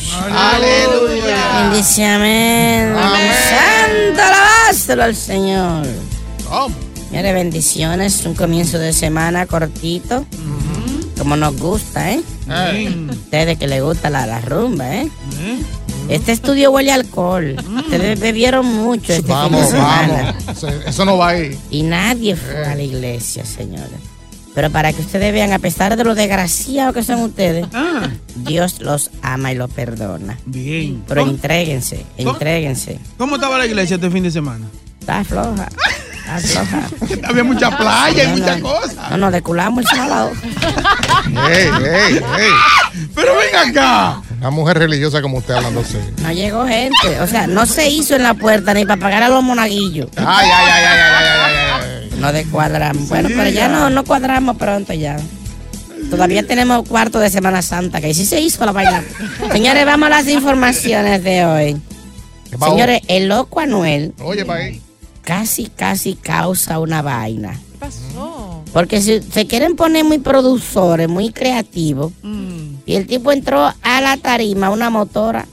Aleluya. 0.55 1.37
¿Quién 1.71 1.73
dice 1.75 2.05
amén? 2.05 2.95
Santo 2.97 4.23
alabástelo 4.23 5.05
al 5.05 5.15
Señor. 5.15 5.87
Señores, 7.09 7.35
bendiciones. 7.35 8.25
Un 8.27 8.35
comienzo 8.35 8.79
de 8.79 8.93
semana 8.93 9.47
cortito. 9.47 10.25
como 11.17 11.37
nos 11.37 11.57
gusta, 11.57 12.13
¿eh? 12.13 12.23
Ustedes 13.11 13.59
que 13.59 13.67
les 13.67 13.83
gusta 13.83 14.09
la, 14.11 14.27
la 14.27 14.41
rumba, 14.41 14.95
¿eh? 14.95 15.09
Este 16.09 16.33
estudio 16.33 16.71
huele 16.71 16.91
a 16.91 16.95
alcohol. 16.95 17.57
Ustedes 17.77 18.19
bebieron 18.19 18.67
mucho 18.67 19.13
este 19.13 19.31
Vamos, 19.31 19.51
fin 19.51 19.61
de 19.61 19.67
semana. 19.79 20.35
vamos. 20.47 20.65
Eso 20.87 21.05
no 21.05 21.19
va 21.19 21.29
ahí. 21.29 21.59
Y 21.71 21.83
nadie 21.83 22.35
fue 22.37 22.65
a 22.65 22.75
la 22.75 22.83
iglesia, 22.83 23.45
señores. 23.45 23.91
Pero 24.55 24.71
para 24.71 24.93
que 24.93 25.03
ustedes 25.03 25.33
vean, 25.33 25.53
a 25.53 25.59
pesar 25.59 25.97
de 25.97 26.03
lo 26.05 26.15
desgraciados 26.15 26.95
que 26.95 27.03
son 27.05 27.21
ustedes, 27.21 27.67
Dios 28.35 28.81
los 28.81 29.11
ama 29.23 29.53
y 29.53 29.55
los 29.55 29.71
perdona. 29.71 30.39
Bien. 30.47 31.03
Pero 31.07 31.21
¿Cómo, 31.21 31.33
entréguense, 31.33 32.05
entréguense. 32.17 32.99
cómo 33.19 33.37
estaba 33.37 33.59
la 33.59 33.67
iglesia 33.67 33.97
este 33.97 34.11
fin 34.11 34.23
de 34.25 34.31
semana? 34.31 34.67
Está 34.99 35.23
floja. 35.25 35.69
Está 36.27 36.39
floja. 36.65 36.89
Había 37.29 37.45
mucha 37.45 37.77
playa 37.77 38.25
y 38.25 38.27
No, 38.29 38.37
muchas 38.39 38.61
cosas. 38.61 39.11
No, 39.11 39.17
no, 39.19 39.31
deculamos 39.31 39.85
el 39.85 39.91
sábado. 39.97 40.33
Ey, 41.51 41.69
ey, 41.85 42.17
ey. 42.17 42.53
Pero 43.15 43.33
ven 43.37 43.71
acá. 43.71 44.23
Una 44.39 44.51
mujer 44.51 44.79
religiosa 44.79 45.21
como 45.21 45.39
usted 45.39 45.55
hablando 45.55 45.81
así. 45.81 45.99
No 46.23 46.33
llegó 46.33 46.65
gente. 46.67 47.21
O 47.21 47.27
sea, 47.27 47.47
no 47.49 47.67
se 47.67 47.89
hizo 47.89 48.15
en 48.15 48.23
la 48.23 48.35
puerta 48.35 48.73
ni 48.73 48.85
para 48.85 49.01
pagar 49.01 49.23
a 49.25 49.29
los 49.29 49.43
monaguillos. 49.43 50.09
Ay, 50.17 50.25
ay, 50.27 50.49
ay, 50.51 50.85
ay, 50.87 50.99
ay, 51.01 51.27
ay, 51.27 51.55
ay, 51.55 52.11
ay. 52.13 52.19
No 52.21 52.33
descuadramos. 52.33 53.09
Bueno, 53.09 53.29
pero 53.31 53.51
ya 53.51 53.69
no, 53.69 53.91
no 53.91 54.05
cuadramos 54.05 54.57
pronto 54.57 54.93
ya. 54.93 55.17
Todavía 56.11 56.47
tenemos 56.47 56.89
cuarto 56.89 57.19
de 57.19 57.31
Semana 57.31 57.63
Santa, 57.63 58.01
que 58.01 58.15
sí 58.15 58.25
se 58.25 58.41
hizo 58.41 58.65
la 58.65 58.73
vaina. 58.73 59.05
Señores, 59.53 59.85
vamos 59.85 60.07
a 60.07 60.11
las 60.11 60.29
informaciones 60.29 61.23
de 61.23 61.45
hoy. 61.45 61.77
Señores, 62.59 63.03
el 63.09 63.29
loco 63.29 63.61
Anuel 63.61 64.15
Oye, 64.21 64.47
casi, 65.23 65.67
casi 65.67 66.15
causa 66.15 66.79
una 66.79 67.03
vaina. 67.03 67.53
¿Qué 67.53 67.79
pasó? 67.79 68.65
Porque 68.73 69.03
si 69.03 69.21
se 69.21 69.47
quieren 69.47 69.77
poner 69.77 70.05
muy 70.05 70.19
productores, 70.19 71.09
muy 71.09 71.31
creativos, 71.31 72.13
y 72.89 72.97
el 72.97 73.07
tipo 73.07 73.33
entró 73.33 73.71
a 73.83 74.01
la 74.01 74.17
tarima, 74.17 74.71
una 74.71 74.89
motora. 74.89 75.47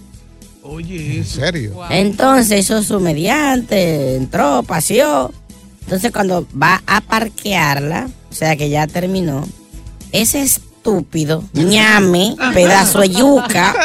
Oye, 0.63 1.17
¿En 1.17 1.25
serio? 1.25 1.73
Entonces 1.89 2.61
hizo 2.61 2.81
su 2.81 3.01
mediante, 3.01 4.15
entró, 4.15 4.63
paseó. 4.63 5.33
Entonces 5.81 6.13
cuando 6.13 6.47
va 6.59 6.81
a 6.87 7.01
parquearla, 7.01 8.07
o 8.31 8.33
sea 8.33 8.55
que 8.55 8.69
ya 8.69 8.87
terminó, 8.87 9.45
ese 10.13 10.43
estúpido, 10.43 11.43
ñame, 11.51 12.37
pedazo 12.53 13.01
de 13.01 13.09
yuca, 13.09 13.75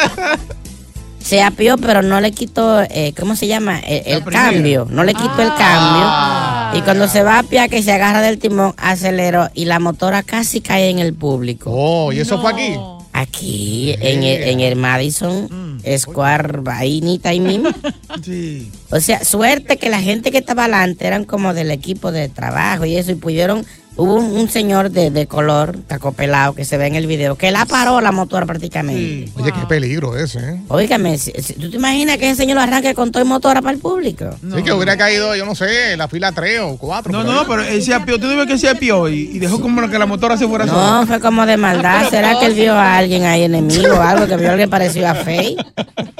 se 1.21 1.43
apió 1.43 1.77
pero 1.77 2.01
no 2.01 2.21
le 2.21 2.31
quitó, 2.31 2.81
eh, 2.83 3.13
¿cómo 3.19 3.35
se 3.35 3.47
llama? 3.47 3.79
El, 3.79 4.03
el 4.05 4.23
cambio, 4.23 4.87
no 4.89 5.03
le 5.03 5.13
quitó 5.13 5.41
el 5.41 5.53
cambio. 5.55 6.79
Y 6.79 6.83
cuando 6.83 7.09
se 7.09 7.21
va 7.21 7.39
a 7.39 7.43
piar 7.43 7.69
que 7.69 7.83
se 7.83 7.91
agarra 7.91 8.21
del 8.21 8.39
timón, 8.39 8.73
aceleró 8.77 9.49
y 9.53 9.65
la 9.65 9.79
motora 9.79 10.23
casi 10.23 10.61
cae 10.61 10.89
en 10.89 10.99
el 10.99 11.13
público. 11.13 11.69
Oh, 11.69 12.13
¿y 12.13 12.21
eso 12.21 12.39
fue 12.39 12.53
aquí? 12.53 12.77
Aquí, 13.13 13.93
en 13.99 14.23
el, 14.23 14.43
en 14.43 14.59
el 14.61 14.75
Madison 14.75 15.81
Square, 15.97 16.61
vainita 16.61 17.29
ahí 17.29 17.39
mismo. 17.39 17.69
Sí. 18.23 18.69
O 18.91 18.99
sea, 18.99 19.23
suerte 19.23 19.77
que 19.77 19.89
la 19.89 20.01
gente 20.01 20.31
que 20.31 20.37
estaba 20.37 20.65
adelante 20.65 21.07
eran 21.07 21.23
como 21.23 21.53
del 21.53 21.71
equipo 21.71 22.11
de 22.11 22.27
trabajo 22.27 22.85
y 22.85 22.97
eso, 22.97 23.11
y 23.11 23.15
pudieron. 23.15 23.65
Hubo 24.01 24.15
un, 24.15 24.35
un 24.35 24.49
señor 24.49 24.89
de, 24.89 25.11
de 25.11 25.27
color, 25.27 25.77
tacopelado, 25.85 26.55
que 26.55 26.65
se 26.65 26.75
ve 26.75 26.87
en 26.87 26.95
el 26.95 27.05
video, 27.05 27.35
que 27.35 27.51
la 27.51 27.65
paró 27.65 28.01
la 28.01 28.11
motora 28.11 28.47
prácticamente. 28.47 29.31
Oye, 29.35 29.51
qué 29.51 29.65
peligro 29.67 30.17
ese, 30.17 30.39
¿eh? 30.39 30.61
Óigame, 30.69 31.19
¿tú 31.59 31.69
te 31.69 31.75
imaginas 31.77 32.17
que 32.17 32.31
ese 32.31 32.37
señor 32.37 32.55
lo 32.55 32.61
arranque 32.63 32.95
con 32.95 33.11
todo 33.11 33.21
y 33.23 33.27
motora 33.27 33.61
para 33.61 33.73
el 33.75 33.79
público? 33.79 34.25
Sí, 34.41 34.63
que 34.63 34.73
hubiera 34.73 34.97
caído, 34.97 35.35
yo 35.35 35.45
no 35.45 35.53
sé, 35.53 35.91
en 35.91 35.99
la 35.99 36.07
fila 36.07 36.31
3 36.31 36.61
o 36.61 36.77
4. 36.79 37.11
No, 37.11 37.23
no, 37.23 37.45
pero 37.47 37.61
él 37.63 37.83
se 37.83 37.93
apió. 37.93 38.19
Tú 38.19 38.27
debes 38.27 38.47
que 38.47 38.57
se 38.57 38.69
apió 38.69 39.07
y, 39.07 39.29
y 39.33 39.37
dejó 39.37 39.61
como 39.61 39.87
que 39.87 39.99
la 39.99 40.07
motora 40.07 40.35
se 40.35 40.47
fuera 40.47 40.65
sola. 40.65 41.01
No, 41.01 41.05
fue 41.05 41.19
como 41.19 41.45
de 41.45 41.57
maldad. 41.57 42.07
¿Será 42.09 42.39
que 42.39 42.47
él 42.47 42.55
vio 42.55 42.73
a 42.73 42.97
alguien 42.97 43.25
ahí 43.25 43.43
enemigo 43.43 43.93
o 43.93 44.01
algo? 44.01 44.25
Que 44.25 44.35
vio 44.35 44.47
a 44.47 44.51
alguien 44.53 44.69
parecido 44.71 45.09
a 45.09 45.13
Faye. 45.13 45.57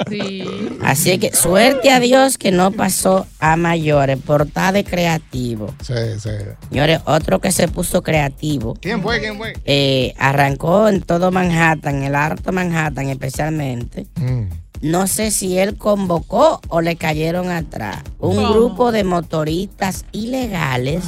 Sí. 0.08 0.44
Así 0.84 1.18
que 1.18 1.34
suerte 1.34 1.90
a 1.90 1.98
Dios 1.98 2.38
que 2.38 2.52
no 2.52 2.70
pasó 2.70 3.26
a 3.40 3.56
mayores 3.56 4.18
por 4.18 4.42
estar 4.42 4.72
de 4.72 4.84
creativo. 4.84 5.74
Sí, 5.82 5.94
sí. 6.22 6.30
Señores, 6.70 7.00
otro 7.06 7.40
que 7.40 7.50
se 7.50 7.68
puso 7.72 8.02
creativo. 8.02 8.74
¿Quién 8.80 9.02
fue? 9.02 9.20
¿Quién 9.20 9.36
fue? 9.36 9.54
eh, 9.64 10.14
arrancó 10.18 10.88
en 10.88 11.00
todo 11.02 11.30
Manhattan, 11.32 12.02
el 12.02 12.14
alto 12.14 12.52
Manhattan 12.52 13.08
especialmente. 13.08 14.06
Mm. 14.16 14.42
No 14.82 15.06
sé 15.06 15.30
si 15.30 15.58
él 15.58 15.76
convocó 15.76 16.60
o 16.68 16.80
le 16.80 16.96
cayeron 16.96 17.50
atrás. 17.50 17.98
Un 18.18 18.36
¿Cómo? 18.36 18.50
grupo 18.52 18.90
de 18.92 19.04
motoristas 19.04 20.04
ilegales. 20.12 21.04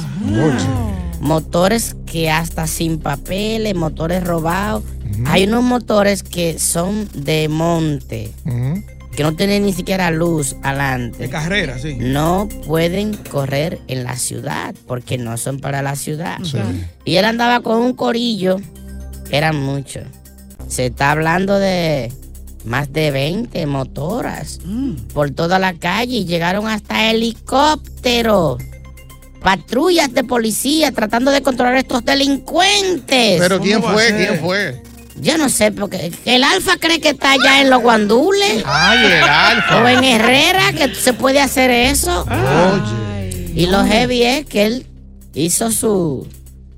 Motores 1.21 1.95
que 2.05 2.29
hasta 2.29 2.67
sin 2.67 2.99
papeles, 2.99 3.75
motores 3.75 4.23
robados. 4.23 4.83
Hay 5.25 5.45
unos 5.45 5.63
motores 5.63 6.23
que 6.23 6.59
son 6.59 7.07
de 7.13 7.47
monte, 7.47 8.31
Mm. 8.43 8.79
Que 9.15 9.23
no 9.23 9.35
tienen 9.35 9.65
ni 9.65 9.73
siquiera 9.73 10.11
luz 10.11 10.55
adelante. 10.61 11.19
De 11.19 11.29
carrera, 11.29 11.79
sí. 11.79 11.95
No 11.99 12.49
pueden 12.65 13.15
correr 13.15 13.79
en 13.87 14.03
la 14.03 14.17
ciudad 14.17 14.75
porque 14.87 15.17
no 15.17 15.37
son 15.37 15.59
para 15.59 15.81
la 15.81 15.95
ciudad. 15.95 16.37
Sí. 16.43 16.57
Y 17.05 17.15
él 17.15 17.25
andaba 17.25 17.61
con 17.61 17.77
un 17.77 17.93
corillo, 17.93 18.57
eran 19.31 19.55
muchos. 19.55 20.03
Se 20.67 20.87
está 20.87 21.11
hablando 21.11 21.57
de 21.59 22.11
más 22.65 22.91
de 22.91 23.11
20 23.11 23.65
motoras 23.67 24.59
por 25.13 25.31
toda 25.31 25.59
la 25.59 25.75
calle 25.75 26.17
y 26.17 26.25
llegaron 26.25 26.67
hasta 26.67 27.09
helicópteros. 27.09 28.57
Patrullas 29.41 30.11
de 30.11 30.23
policía 30.23 30.91
tratando 30.91 31.29
de 31.29 31.43
controlar 31.43 31.75
a 31.75 31.79
estos 31.79 32.03
delincuentes. 32.03 33.39
Pero 33.39 33.61
¿quién 33.61 33.81
fue? 33.83 34.07
¿Quién 34.15 34.39
fue? 34.39 34.81
Yo 35.17 35.37
no 35.37 35.49
sé, 35.49 35.71
porque 35.71 36.11
el 36.25 36.43
Alfa 36.43 36.77
cree 36.77 36.99
que 36.99 37.09
está 37.09 37.31
allá 37.31 37.61
en 37.61 37.69
los 37.69 37.81
guandules. 37.81 38.63
Ay, 38.65 39.05
el 39.05 39.23
alfa. 39.23 39.81
O 39.83 39.87
en 39.87 40.03
Herrera, 40.03 40.73
que 40.73 40.93
se 40.93 41.13
puede 41.13 41.39
hacer 41.39 41.71
eso. 41.71 42.23
Oye. 42.23 43.51
Y 43.55 43.67
lo 43.67 43.85
heavy 43.85 44.23
es 44.23 44.45
que 44.45 44.65
él 44.65 44.87
hizo 45.33 45.71
su, 45.71 46.27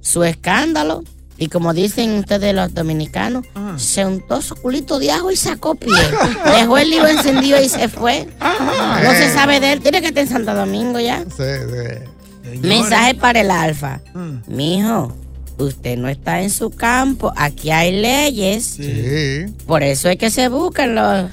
su 0.01 0.24
escándalo. 0.24 1.03
Y 1.39 1.50
como 1.50 1.74
dicen 1.74 2.17
ustedes 2.17 2.53
los 2.56 2.74
dominicanos, 2.74 3.46
se 3.77 4.06
untó 4.06 4.41
su 4.41 4.56
culito 4.56 4.98
de 4.98 5.12
ajo 5.12 5.32
y 5.32 5.36
sacó 5.36 5.75
pie. 5.75 5.94
Dejó 6.46 6.77
el 6.79 6.89
libro 6.89 7.08
encendido 7.08 7.62
y 7.62 7.70
se 7.70 7.89
fue. 7.89 8.27
No 8.39 9.12
se 9.12 9.32
sabe 9.34 9.60
de 9.60 9.74
él. 9.74 9.82
Tiene 9.82 10.01
que 10.01 10.08
estar 10.08 10.24
en 10.24 10.29
Santo 10.29 10.53
Domingo 10.56 11.00
ya. 11.00 11.24
Sí, 11.25 11.44
sí. 11.72 12.60
Mensaje 12.62 13.13
para 13.15 13.41
el 13.41 13.51
alfa. 13.51 14.01
Mijo, 14.48 15.15
usted 15.57 15.97
no 15.97 16.07
está 16.09 16.41
en 16.41 16.49
su 16.49 16.69
campo. 16.69 17.31
Aquí 17.35 17.71
hay 17.71 17.99
leyes. 18.01 18.63
Sí. 18.65 19.45
Por 19.65 19.83
eso 19.83 20.09
es 20.09 20.17
que 20.17 20.29
se 20.29 20.49
buscan 20.49 20.95
los. 20.95 21.31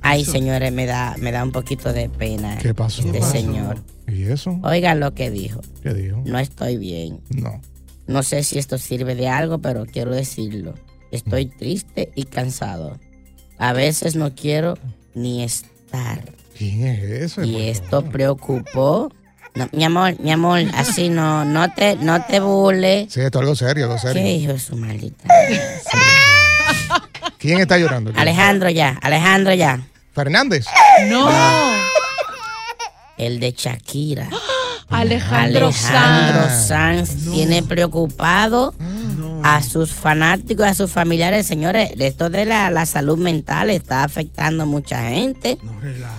Ay, 0.00 0.24
señores, 0.24 0.72
me 0.72 0.86
da, 0.86 1.16
me 1.18 1.32
da 1.32 1.42
un 1.42 1.52
poquito 1.52 1.92
de 1.92 2.08
pena. 2.10 2.58
¿Qué 2.58 2.74
pasó? 2.74 3.00
Este 3.00 3.12
¿Qué 3.12 3.18
pasó? 3.20 3.32
señor. 3.32 3.78
¿Y 4.06 4.24
eso? 4.24 4.58
Oigan 4.62 5.00
lo 5.00 5.14
que 5.14 5.30
dijo. 5.30 5.60
¿Qué 5.82 5.94
dijo? 5.94 6.22
No 6.26 6.38
estoy 6.38 6.76
bien. 6.76 7.20
No. 7.30 7.60
No 8.06 8.22
sé 8.22 8.42
si 8.42 8.58
esto 8.58 8.76
sirve 8.76 9.14
de 9.14 9.28
algo, 9.28 9.58
pero 9.58 9.86
quiero 9.86 10.14
decirlo. 10.14 10.74
Estoy 11.10 11.46
triste 11.46 12.10
y 12.14 12.24
cansado. 12.24 12.98
A 13.56 13.72
veces 13.72 14.14
no 14.14 14.34
quiero 14.34 14.76
ni 15.14 15.42
estar. 15.42 16.22
¿Quién 16.58 16.84
es 16.86 17.02
ese? 17.38 17.46
Y 17.46 17.68
esto 17.68 18.04
preocupó. 18.04 19.10
No, 19.54 19.68
mi 19.70 19.84
amor, 19.84 20.18
mi 20.18 20.32
amor, 20.32 20.62
así 20.74 21.08
no, 21.10 21.44
no 21.44 21.72
te, 21.72 21.94
no 21.96 22.24
te 22.24 22.40
burles. 22.40 23.12
Sí, 23.12 23.20
esto 23.20 23.38
es 23.38 23.42
algo 23.42 23.54
serio, 23.54 23.84
algo 23.84 23.98
serio. 23.98 24.20
¿Qué 24.20 24.32
hijo 24.32 24.52
de 24.52 24.58
su 24.58 24.76
maldita? 24.76 25.28
¿Quién 27.38 27.60
está 27.60 27.78
llorando? 27.78 28.10
¿Quién? 28.10 28.20
Alejandro 28.20 28.68
ya, 28.70 28.98
Alejandro 29.00 29.54
ya. 29.54 29.80
¿Fernández? 30.12 30.66
No. 31.08 31.30
El 33.16 33.38
de 33.38 33.52
Shakira. 33.52 34.28
Alejandro, 34.88 35.66
Alejandro 35.66 36.42
Sanz. 36.50 36.66
Sanz 36.66 37.30
tiene 37.32 37.62
preocupado 37.62 38.74
a 39.46 39.62
sus 39.62 39.92
fanáticos, 39.92 40.66
a 40.66 40.72
sus 40.72 40.90
familiares. 40.90 41.46
Señores, 41.46 41.90
esto 41.98 42.30
de 42.30 42.46
la, 42.46 42.70
la 42.70 42.86
salud 42.86 43.18
mental 43.18 43.68
está 43.68 44.02
afectando 44.02 44.62
a 44.62 44.66
mucha 44.66 45.10
gente. 45.10 45.58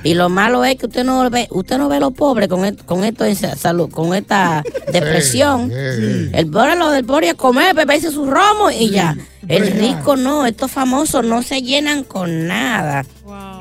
Y 0.03 0.13
lo 0.13 0.29
malo 0.29 0.63
es 0.63 0.75
que 0.77 0.85
usted 0.85 1.03
no 1.03 1.27
ve, 1.31 1.47
usted 1.49 1.79
no 1.79 1.89
ve 1.89 1.95
a 1.97 1.99
los 2.01 2.13
pobres 2.13 2.47
con, 2.47 2.75
con 2.85 3.03
esto 3.03 3.23
de 3.23 3.33
sa- 3.33 3.55
salud, 3.55 3.89
con 3.89 4.13
esta 4.13 4.61
depresión. 4.93 5.69
sí. 5.71 6.29
El 6.33 6.51
pobre 6.51 6.75
lo 6.75 6.91
del 6.91 7.03
pobre 7.03 7.29
es 7.29 7.33
comer, 7.33 7.75
beberse 7.75 8.11
su 8.11 8.25
romo 8.29 8.69
y 8.69 8.91
ya. 8.91 9.17
El 9.47 9.71
rico 9.71 10.15
no, 10.15 10.45
estos 10.45 10.71
famosos 10.71 11.25
no 11.25 11.41
se 11.41 11.61
llenan 11.63 12.03
con 12.03 12.47
nada. 12.47 13.05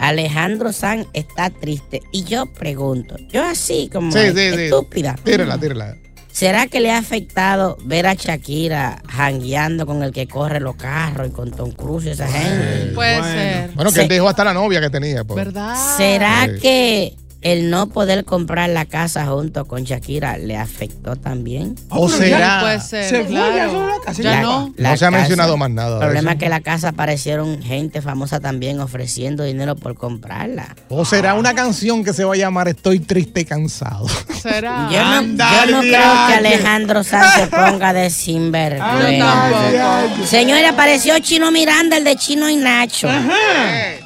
Alejandro 0.01 0.73
Sanz 0.73 1.07
está 1.15 1.49
triste. 1.51 2.03
Y 2.13 2.25
yo 2.25 2.47
pregunto, 2.47 3.17
yo 3.31 3.43
así 3.43 3.89
como 3.93 4.13
Sí, 4.13 4.19
sí, 4.35 4.35
sí. 4.35 4.63
estúpida. 4.65 5.17
Tírala, 5.25 5.59
tírala. 5.59 5.97
¿Será 6.35 6.67
que 6.67 6.81
le 6.81 6.91
ha 6.91 6.99
afectado 6.99 7.79
ver 7.85 8.09
a 8.09 8.15
Shakira 8.15 9.01
jangueando 9.09 9.87
con 9.87 10.03
el 10.03 10.11
que 10.11 10.27
corre 10.27 10.59
los 10.59 10.75
carros 10.75 11.29
y 11.29 11.31
con 11.31 11.53
Tom 11.53 11.71
Cruise 11.71 12.07
y 12.07 12.11
esa 12.11 12.27
gente? 12.27 12.93
Puede 12.93 13.23
ser. 13.23 13.71
Bueno, 13.75 13.91
que 13.91 13.95
Se- 13.97 14.03
él 14.03 14.09
dejó 14.09 14.29
hasta 14.29 14.43
la 14.43 14.53
novia 14.53 14.81
que 14.81 14.91
tenía. 14.91 15.23
pues. 15.23 15.37
¿Verdad? 15.37 15.77
¿Será 15.97 16.47
Sí. 16.47 16.61
que 16.61 17.17
el 17.45 17.71
no 17.71 17.89
poder 17.91 18.25
comprar 18.25 18.69
la 18.71 18.87
casa 18.87 19.27
junto 19.27 19.67
con 19.67 19.85
Shakira 19.85 20.39
le 20.39 20.57
afectó 20.57 21.15
también. 21.15 21.77
¿O 21.91 22.09
será? 22.09 22.59
Puede 22.61 22.81
ser, 22.81 23.05
Se 23.09 23.25
fue 23.25 23.35
ya 23.35 23.53
claro. 23.53 23.71
solo 23.71 23.87
la 23.89 24.01
casa. 24.05 24.23
Ya 24.23 24.31
La- 24.33 24.41
no. 24.43 24.75
la 24.77 24.91
No 24.91 24.97
se 24.97 25.05
ha 25.05 25.09
casa- 25.09 25.19
mencionado 25.19 25.57
más 25.57 25.71
nada 25.71 25.95
El 25.97 26.01
problema 26.05 26.33
es 26.33 26.39
que 26.39 26.49
la 26.49 26.61
casa 26.61 26.89
aparecieron 26.89 27.63
gente 27.63 28.03
famosa 28.03 28.41
también 28.41 28.81
ofreciendo 28.81 29.45
dinero 29.45 29.77
por 29.77 29.95
comprarla. 29.95 30.75
¿O 30.89 31.05
será 31.05 31.35
una 31.35 31.55
canción 31.55 32.03
que 32.03 32.13
se 32.13 32.25
va 32.25 32.35
a 32.35 32.37
llamar 32.37 32.67
Estoy 32.69 32.99
triste 32.99 33.43
y 33.43 33.45
cansado? 33.45 34.07
Será. 34.43 34.89
Yo 34.93 34.99
no, 35.05 35.11
Anda, 35.15 35.67
yo 35.67 35.73
no 35.73 35.81
creo 35.81 35.93
que. 36.29 36.35
Alejandro 36.35 37.05
Sánchez 37.05 37.49
ponga 37.51 37.93
de 37.93 38.09
sinvergüenza. 38.11 40.03
Señores, 40.27 40.67
apareció 40.71 41.19
Chino 41.19 41.51
Miranda, 41.51 41.97
el 41.99 42.05
de 42.05 42.17
Chino 42.17 42.49
y 42.49 42.57
Nacho, 42.57 43.09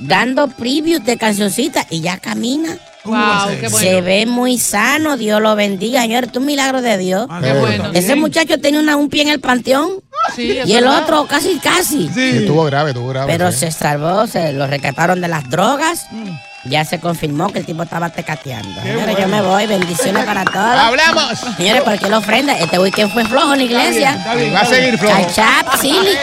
dando 0.01 0.49
previews 0.49 1.05
de 1.05 1.17
cancioncitas 1.17 1.87
y 1.91 2.01
ya 2.01 2.19
camina. 2.19 2.77
Wow, 3.09 3.59
qué 3.61 3.71
Se 3.71 4.01
ve 4.01 4.27
muy 4.27 4.59
sano, 4.59 5.17
Dios 5.17 5.41
lo 5.41 5.55
bendiga, 5.57 6.03
señor. 6.03 6.25
Es 6.25 6.37
un 6.37 6.45
milagro 6.47 6.83
de 6.83 6.99
Dios. 6.99 7.27
Qué 7.43 7.53
bueno. 7.55 7.91
Ese 7.95 8.15
muchacho 8.17 8.59
tenía 8.61 8.81
una- 8.81 8.97
un 8.97 9.09
pie 9.09 9.23
en 9.23 9.29
el 9.29 9.41
panteón 9.41 9.91
Sí, 10.37 10.43
y 10.65 10.73
el 10.75 10.85
verdad. 10.85 11.03
otro 11.05 11.27
casi, 11.27 11.59
casi. 11.59 12.09
Sí, 12.15 12.39
Estuvo 12.41 12.65
grave, 12.65 12.91
estuvo 12.91 13.09
grave. 13.09 13.33
Pero 13.33 13.51
sí. 13.53 13.59
se 13.61 13.71
salvó, 13.73 14.27
se 14.27 14.53
lo 14.53 14.67
rescataron 14.67 15.21
de 15.21 15.29
las 15.29 15.49
drogas. 15.49 16.07
Mm. 16.11 16.31
Ya 16.69 16.85
se 16.85 16.99
confirmó 17.01 17.51
que 17.53 17.61
el 17.61 17.65
tipo 17.67 17.83
estaba 17.85 18.11
tecateando. 18.11 18.83
Señores, 18.83 19.17
yo 19.19 19.29
me 19.29 19.41
voy. 19.41 19.67
Bendiciones 19.67 20.25
para 20.27 20.45
todos. 20.45 20.57
¡Hablamos! 20.57 21.39
Señores, 21.57 21.83
¿por 21.83 21.99
qué 21.99 22.09
la 22.11 22.19
ofrenda? 22.19 22.59
Este 22.59 22.79
weekend 22.79 23.13
fue 23.13 23.25
flojo 23.25 23.53
en 23.55 23.59
la 23.61 23.65
iglesia. 23.65 24.23
Va 24.55 24.61
a 24.61 24.67
seguir 24.67 24.99
flojo. 24.99 25.15
Al 25.15 25.33
chap, 25.33 25.81
Silly. 25.81 26.17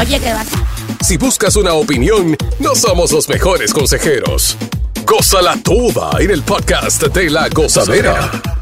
Oye, 0.00 0.18
que 0.18 0.32
va 0.32 0.40
a 0.40 1.04
Si 1.04 1.16
buscas 1.16 1.54
una 1.56 1.74
opinión, 1.74 2.36
no 2.58 2.74
somos 2.74 3.12
los 3.12 3.28
mejores 3.28 3.72
consejeros. 3.72 4.56
Gózala 5.14 5.58
toda 5.62 6.10
en 6.20 6.30
el 6.30 6.42
podcast 6.42 7.02
de 7.02 7.28
la 7.28 7.46
gozadera. 7.50 8.61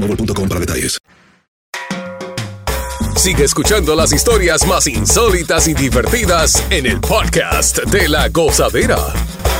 boostmobile.com 0.01 0.47
para 0.47 0.59
detalles. 0.59 0.99
Sigue 3.15 3.43
escuchando 3.43 3.95
las 3.95 4.13
historias 4.13 4.65
más 4.65 4.87
insólitas 4.87 5.67
y 5.67 5.73
divertidas 5.73 6.63
en 6.71 6.87
el 6.87 6.99
podcast 6.99 7.77
de 7.85 8.07
la 8.07 8.29
gozadera. 8.29 8.97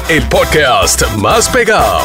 El 0.10 0.28
podcast 0.30 1.04
más 1.18 1.48
pegado. 1.50 2.02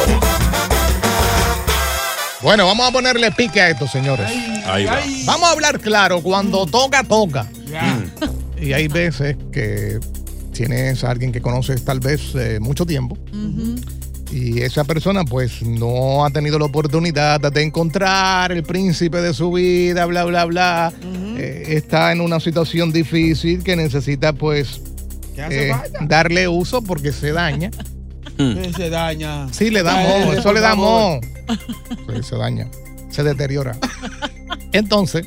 Bueno, 2.42 2.66
vamos 2.66 2.88
a 2.88 2.92
ponerle 2.92 3.32
pique 3.32 3.60
a 3.60 3.70
esto, 3.70 3.88
señores. 3.88 4.30
Ahí 4.66 4.84
va. 4.84 5.00
Vamos 5.24 5.48
a 5.48 5.52
hablar 5.52 5.80
claro. 5.80 6.20
Cuando 6.20 6.66
toca, 6.66 7.02
toca. 7.02 7.49
Y 8.60 8.72
hay 8.72 8.88
veces 8.88 9.36
que 9.50 9.99
tienes 10.52 11.04
a 11.04 11.10
alguien 11.10 11.32
que 11.32 11.40
conoces 11.40 11.84
tal 11.84 12.00
vez 12.00 12.34
eh, 12.34 12.58
mucho 12.60 12.84
tiempo. 12.84 13.16
Y 14.30 14.60
esa 14.60 14.84
persona 14.84 15.25
pues 15.25 15.62
no 15.62 16.25
ha 16.25 16.30
tenido 16.30 16.58
la 16.58 16.65
oportunidad 16.65 17.41
de 17.41 17.62
encontrar 17.62 18.50
el 18.52 18.65
príncipe 18.65 19.21
de 19.21 19.32
su 19.32 19.52
vida, 19.52 20.04
bla, 20.06 20.25
bla, 20.25 20.45
bla. 20.45 20.93
Eh, 21.39 21.65
está 21.69 22.12
en 22.12 22.21
una 22.21 22.41
situación 22.41 22.93
difícil 22.93 23.62
que 23.62 23.76
necesita 23.76 24.32
pues 24.32 24.80
¿Qué 25.34 25.43
hace 25.43 25.71
eh, 25.71 25.75
darle 26.02 26.49
uso 26.49 26.82
porque 26.82 27.12
se 27.12 27.32
daña. 27.32 27.71
Se 28.76 28.91
daña. 28.91 29.50
Sí, 29.50 29.71
le 29.71 29.82
da 29.82 29.95
moho, 29.95 30.34
eso 30.34 30.52
le 30.52 30.60
da 30.60 30.75
moho. 30.75 31.21
Se 32.23 32.36
daña, 32.36 32.69
se 33.08 33.23
deteriora. 33.23 33.78
Entonces, 34.73 35.26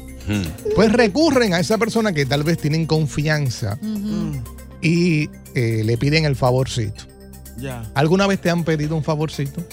pues 0.76 0.92
recurren 0.92 1.56
a 1.56 1.60
esa 1.60 1.80
persona 1.80 2.14
que 2.14 2.28
tal 2.28 2.44
vez 2.44 2.60
tienen 2.60 2.86
confianza 2.86 3.80
y 4.82 5.30
eh, 5.56 5.82
le 5.84 5.98
piden 5.98 6.26
el 6.26 6.36
favorcito. 6.36 7.09
¿Alguna 7.96 8.28
vez 8.28 8.40
te 8.42 8.50
han 8.50 8.64
pedido 8.64 8.96
un 8.96 9.04
favorcito? 9.04 9.64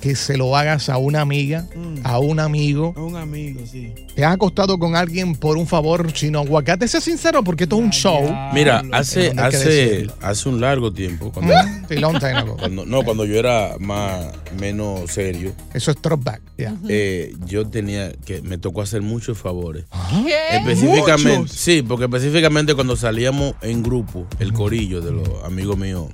Que 0.00 0.16
se 0.16 0.36
lo 0.36 0.56
hagas 0.56 0.88
a 0.88 0.98
una 0.98 1.20
amiga, 1.20 1.68
a 2.02 2.18
un 2.18 2.40
amigo. 2.40 2.92
A 2.96 3.02
un 3.02 3.14
amigo, 3.14 3.60
sí. 3.70 3.94
¿Te 4.16 4.24
has 4.24 4.34
acostado 4.34 4.76
con 4.76 4.96
alguien 4.96 5.36
por 5.36 5.56
un 5.56 5.68
favor 5.68 6.12
chino 6.12 6.40
aguacate? 6.40 6.88
Sé 6.88 7.00
sincero 7.00 7.44
porque 7.44 7.62
esto 7.64 7.76
es 7.76 7.82
un 7.84 7.90
show. 7.90 8.20
Mira, 8.52 8.82
hace, 8.90 9.32
hace, 9.38 10.08
hace 10.20 10.48
un 10.48 10.60
largo 10.60 10.92
tiempo. 10.92 11.30
Cuando, 11.30 11.52
Mm, 11.54 11.84
sí, 11.88 11.94
long 11.98 12.18
time 12.18 12.32
ago. 12.32 12.56
cuando- 12.56 12.84
no, 12.84 13.04
cuando 13.04 13.24
yo 13.24 13.38
era 13.38 13.76
más, 13.78 14.26
menos 14.58 15.08
serio. 15.12 15.52
Eso 15.72 15.92
es 15.92 16.02
throwback. 16.02 16.42
yeah. 16.56 16.76
eh, 16.88 17.32
yo 17.46 17.68
tenía 17.68 18.10
que 18.24 18.42
me 18.42 18.58
tocó 18.58 18.82
hacer 18.82 19.02
muchos 19.02 19.38
favores. 19.38 19.84
¿Qué? 20.26 20.56
Específicamente, 20.56 21.38
Muchos. 21.38 21.56
sí, 21.56 21.82
porque 21.82 22.06
específicamente 22.06 22.74
cuando 22.74 22.96
salíamos 22.96 23.54
en 23.62 23.84
grupo, 23.84 24.26
el 24.40 24.52
corillo 24.52 25.00
de 25.00 25.12
los 25.12 25.44
amigos 25.44 25.78
míos 25.78 26.06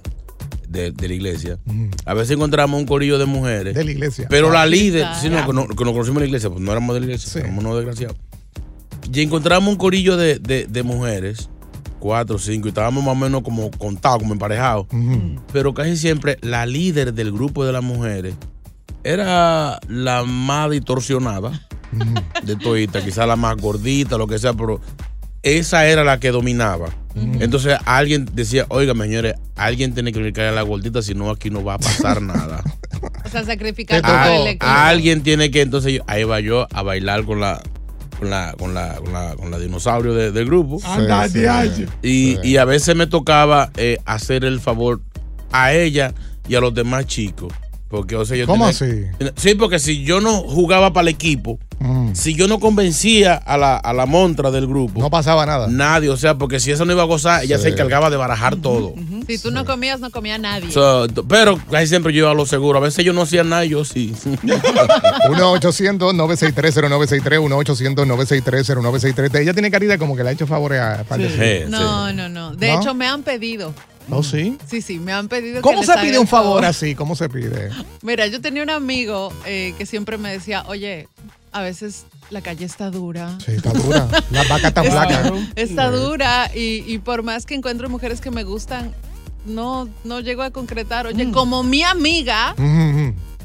de, 0.69 0.93
de 0.93 1.09
la 1.09 1.15
iglesia, 1.15 1.59
a 2.05 2.15
veces 2.15 2.33
encontramos 2.37 2.79
un 2.81 2.87
corillo 2.87 3.19
de 3.19 3.27
mujeres. 3.27 3.75
De 3.75 3.85
la 3.85 3.91
iglesia. 3.91 4.27
Pero 4.29 4.51
la 4.51 4.67
líder, 4.67 5.03
Claro. 5.03 5.21
sí, 5.21 5.29
no, 5.31 5.47
que, 5.47 5.53
no- 5.53 5.67
que 5.69 5.85
nos 5.85 5.93
conocimos 5.93 6.17
en 6.17 6.21
la 6.21 6.27
iglesia, 6.27 6.51
pues 6.51 6.61
no 6.61 6.71
éramos 6.73 6.95
de 6.95 7.01
la 7.01 7.07
iglesia, 7.07 7.41
éramos 7.41 7.65
unos 7.65 7.77
desgraciados. 7.77 8.17
Y 9.13 9.23
encontramos 9.23 9.69
un 9.71 9.77
corillo 9.77 10.17
de, 10.17 10.39
de- 10.39 10.67
de 10.67 10.83
mujeres, 10.83 11.49
cuatro 11.99 12.37
o 12.37 12.39
cinco, 12.39 12.69
y 12.69 12.71
estábamos 12.71 13.03
más 13.03 13.13
o 13.13 13.17
menos 13.17 13.43
como 13.43 13.71
contados, 13.71 14.19
como 14.19 14.33
emparejados. 14.35 14.87
Pero 15.53 15.73
casi 15.75 15.97
siempre 15.97 16.39
la 16.43 16.67
líder 16.67 17.15
del 17.15 17.33
grupo 17.33 17.65
de 17.65 17.73
las 17.73 17.83
mujeres 17.83 18.35
era 19.05 19.79
la 19.89 20.25
más 20.25 20.71
distorsionada 20.71 21.67
de 22.45 22.57
todita, 22.57 23.03
quizás 23.05 23.27
la 23.27 23.37
más 23.37 23.57
gordita, 23.57 24.19
lo 24.19 24.27
que 24.27 24.39
sea, 24.39 24.53
pero 24.53 24.81
esa 25.43 25.87
era 25.87 26.05
la 26.05 26.21
que 26.21 26.31
dominaba. 26.31 26.89
Entonces 27.41 27.77
alguien 27.85 28.29
decía, 28.33 28.67
oiga, 28.69 28.95
señores, 28.95 29.35
alguien 29.57 29.95
tiene 29.95 30.13
que 30.13 30.33
caer 30.33 30.49
a 30.49 30.53
la 30.53 30.63
gordita, 30.63 31.03
si 31.03 31.15
no 31.15 31.31
aquí 31.31 31.51
no 31.51 31.63
va 31.65 31.75
a 31.75 31.79
pasar 31.79 32.23
nada. 32.23 32.63
O 33.25 33.31
sea, 33.31 33.45
sacrificar 33.45 34.01
todo 34.03 34.43
el 34.43 34.49
equipo. 34.49 34.65
alguien 34.67 35.23
tiene 35.23 35.51
que, 35.51 35.61
entonces 35.61 35.93
yo- 35.93 36.03
ahí 36.07 36.25
va 36.25 36.41
yo 36.41 36.67
a 36.73 36.83
bailar 36.83 37.25
con 37.25 37.41
la 37.41 37.63
con 38.19 38.31
la 38.31 38.55
con 38.59 38.73
la 38.75 38.95
con 38.97 39.13
la, 39.13 39.37
con 39.37 39.51
la 39.51 39.59
dinosaurio 39.59 40.15
de- 40.15 40.33
del 40.33 40.47
grupo. 40.47 40.81
Sí. 40.81 40.87
Y, 42.03 42.39
y 42.43 42.57
a 42.57 42.65
veces 42.65 42.97
me 42.97 43.07
tocaba 43.07 43.71
eh, 43.77 43.99
hacer 44.07 44.45
el 44.45 44.61
favor 44.61 45.01
a 45.53 45.75
ella 45.75 46.15
y 46.49 46.55
a 46.55 46.61
los 46.61 46.75
demás 46.75 47.07
chicos. 47.07 47.53
Porque, 47.89 48.17
o 48.17 48.25
sea, 48.25 48.37
yo 48.37 48.47
¿Cómo 48.47 48.71
tenía- 48.73 49.11
así? 49.21 49.31
Sí, 49.37 49.55
porque 49.55 49.79
si 49.79 50.03
yo 50.05 50.21
no 50.21 50.39
jugaba 50.43 50.93
para 50.93 51.03
el 51.09 51.15
equipo. 51.15 51.59
Si 52.15 52.35
yo 52.35 52.49
no 52.49 52.59
convencía 52.61 53.35
a 53.35 53.57
la, 53.57 53.77
a 53.77 53.93
la 53.93 54.07
montra 54.07 54.51
del 54.51 54.67
grupo, 54.67 55.01
No 55.01 55.11
pasaba 55.11 55.47
nada. 55.47 55.67
nadie, 55.69 56.09
o 56.11 56.17
sea, 56.17 56.35
porque 56.37 56.61
si 56.61 56.71
esa 56.71 56.85
no 56.85 56.93
iba 56.93 57.03
a 57.03 57.07
gozar, 57.07 57.45
ella 57.45 57.57
Sí. 57.59 57.65
se 57.65 57.69
encargaba 57.71 58.11
de 58.11 58.17
barajar 58.17 58.57
todo. 58.57 58.95
Si 59.27 59.39
tú 59.39 59.51
no 59.51 59.65
comías, 59.65 60.01
no 60.01 60.11
comía 60.11 60.39
nadie. 60.39 60.71
So, 60.71 61.07
pero 61.29 61.59
casi 61.71 61.87
siempre 61.89 62.13
yo 62.13 62.21
iba 62.21 62.31
a 62.31 62.35
lo 62.35 62.47
seguro. 62.47 62.79
A 62.79 62.83
veces 62.83 63.05
yo 63.05 63.13
no 63.13 63.23
hacía 63.23 63.45
nada, 63.45 63.65
y 63.65 63.71
yo 63.71 63.85
sí. 63.85 64.15
1-800-963-0963, 65.29 67.39
1-800-963-0963. 67.97 69.41
Ella 69.41 69.53
tiene 69.53 69.71
caridad 69.71 69.99
como 69.99 70.17
que 70.17 70.23
le 70.25 70.31
ha 70.31 70.33
hecho 70.33 70.47
favores 70.47 70.81
a 70.81 71.05
Sí, 71.17 71.29
sí. 71.29 71.61
no, 71.69 72.13
no, 72.13 72.29
no. 72.29 72.55
De 72.57 72.69
¿No? 72.73 72.81
hecho, 72.81 72.95
me 72.95 73.07
han 73.07 73.23
pedido. 73.23 73.75
¿Oh, 74.11 74.23
sí? 74.23 74.57
Sí, 74.67 74.81
sí, 74.81 74.99
me 74.99 75.13
han 75.13 75.29
pedido 75.29 75.57
que 75.57 75.61
¿Cómo 75.61 75.83
se 75.83 75.93
pide 75.99 76.19
un 76.19 76.27
favor 76.27 76.65
así? 76.65 76.95
¿Cómo 76.95 77.15
se 77.15 77.29
pide? 77.29 77.69
Mira, 78.03 78.27
yo 78.27 78.41
tenía 78.41 78.63
un 78.63 78.71
amigo 78.71 79.31
eh, 79.45 79.75
que 79.77 79.85
siempre 79.85 80.17
me 80.17 80.33
decía, 80.33 80.65
oye, 80.67 81.09
a 81.53 81.63
veces 81.63 82.07
la 82.31 82.41
calle 82.41 82.65
está 82.65 82.91
dura. 82.91 83.39
Sí, 83.45 83.53
está 83.53 83.73
dura. 83.73 84.07
Vacas 84.31 84.65
están 84.65 84.85
Está- 84.87 85.07
flacas. 85.09 85.33
Está 85.57 85.91
dura 85.91 86.51
y, 86.55 86.85
y 86.87 86.99
por 86.99 87.23
más 87.23 87.47
que 87.47 87.55
encuentre 87.55 87.89
mujeres 87.89 88.21
que 88.21 88.31
me 88.31 88.45
gustan, 88.45 88.93
no, 89.47 89.89
no 90.05 90.21
llego 90.21 90.43
a 90.43 90.51
concretar. 90.51 91.07
Oye, 91.07 91.31
como 91.33 91.63
mi 91.63 91.83
amiga, 91.83 92.55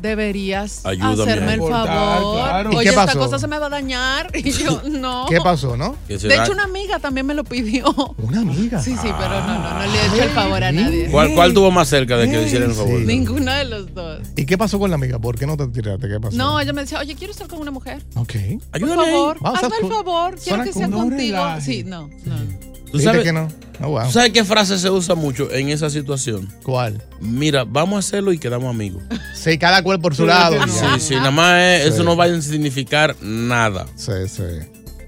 deberías 0.03 0.85
Ayúdame 0.85 1.23
hacerme 1.23 1.53
el 1.55 1.59
favor. 1.61 2.33
claro. 2.35 2.71
¿Y 2.71 2.75
Oye, 2.75 2.83
qué 2.83 2.89
esta 2.89 3.05
pasó? 3.07 3.19
cosa 3.19 3.39
se 3.39 3.47
me 3.47 3.57
va 3.57 3.65
a 3.65 3.69
dañar. 3.69 4.29
Y 4.43 4.51
yo, 4.51 4.81
no. 4.89 5.25
¿Qué 5.29 5.39
pasó, 5.39 5.77
no? 5.77 5.95
De 6.07 6.15
hecho, 6.15 6.51
una 6.51 6.65
amiga 6.65 6.99
también 6.99 7.25
me 7.25 7.33
lo 7.33 7.43
pidió. 7.45 7.85
¿Una 8.17 8.41
amiga? 8.41 8.81
Sí, 8.81 8.91
sí, 9.01 9.09
pero 9.17 9.41
no, 9.41 9.59
no, 9.59 9.73
no 9.73 9.79
le 9.79 9.99
he 9.99 10.05
hecho 10.07 10.23
el 10.23 10.29
favor 10.31 10.63
a 10.63 10.71
nadie. 10.71 11.07
¿Cuál, 11.09 11.33
cuál 11.33 11.53
tuvo 11.53 11.71
más 11.71 11.87
cerca 11.87 12.17
de 12.17 12.29
que 12.29 12.37
le 12.37 12.43
hicieran 12.45 12.69
el 12.71 12.75
favor? 12.75 12.99
Ninguno 12.99 13.51
de 13.53 13.65
los 13.65 13.93
dos. 13.93 14.19
¿Y 14.35 14.45
qué 14.45 14.57
pasó 14.57 14.77
con 14.79 14.89
la 14.89 14.95
amiga? 14.95 15.17
¿Por 15.19 15.39
qué 15.39 15.47
no 15.47 15.55
te 15.55 15.67
tiraste? 15.67 16.09
¿Qué 16.09 16.19
pasó? 16.19 16.35
No, 16.35 16.59
ella 16.59 16.73
me 16.73 16.81
decía, 16.81 16.99
oye, 16.99 17.15
quiero 17.15 17.31
estar 17.31 17.47
con 17.47 17.59
una 17.59 17.71
mujer. 17.71 18.03
Ok. 18.15 18.33
Por 18.71 18.95
favor, 18.95 19.37
Vamos 19.39 19.63
a 19.63 19.65
hazme 19.67 19.77
el 19.81 19.89
favor. 19.89 20.31
Quiero 20.35 20.41
suena 20.43 20.63
que 20.65 20.73
sea 20.73 20.89
contigo. 20.89 21.39
Sí, 21.61 21.83
no, 21.85 22.09
no. 22.25 22.72
¿Tú 22.93 22.99
sabes, 22.99 23.23
que 23.23 23.33
no. 23.33 23.47
Oh, 23.81 23.89
wow. 23.89 24.03
¿Tú 24.05 24.11
sabes 24.11 24.29
qué 24.31 24.45
frase 24.45 24.77
se 24.77 24.89
usa 24.89 25.15
mucho 25.15 25.51
en 25.51 25.69
esa 25.69 25.89
situación? 25.89 26.47
¿Cuál? 26.63 27.01
Mira, 27.19 27.63
vamos 27.65 27.95
a 27.97 27.99
hacerlo 28.07 28.31
y 28.31 28.37
quedamos 28.37 28.69
amigos. 28.69 29.01
Sí, 29.33 29.57
cada 29.57 29.81
cual 29.83 29.99
por 29.99 30.15
su 30.15 30.25
lado. 30.27 30.55
Sí, 30.67 30.99
sí, 30.99 31.15
nada 31.15 31.31
más 31.31 31.59
es- 31.81 31.93
eso 31.93 32.03
no 32.03 32.15
va 32.15 32.25
a 32.25 32.41
significar 32.41 33.15
nada. 33.21 33.87
Sí, 33.95 34.11
sí. 34.27 34.43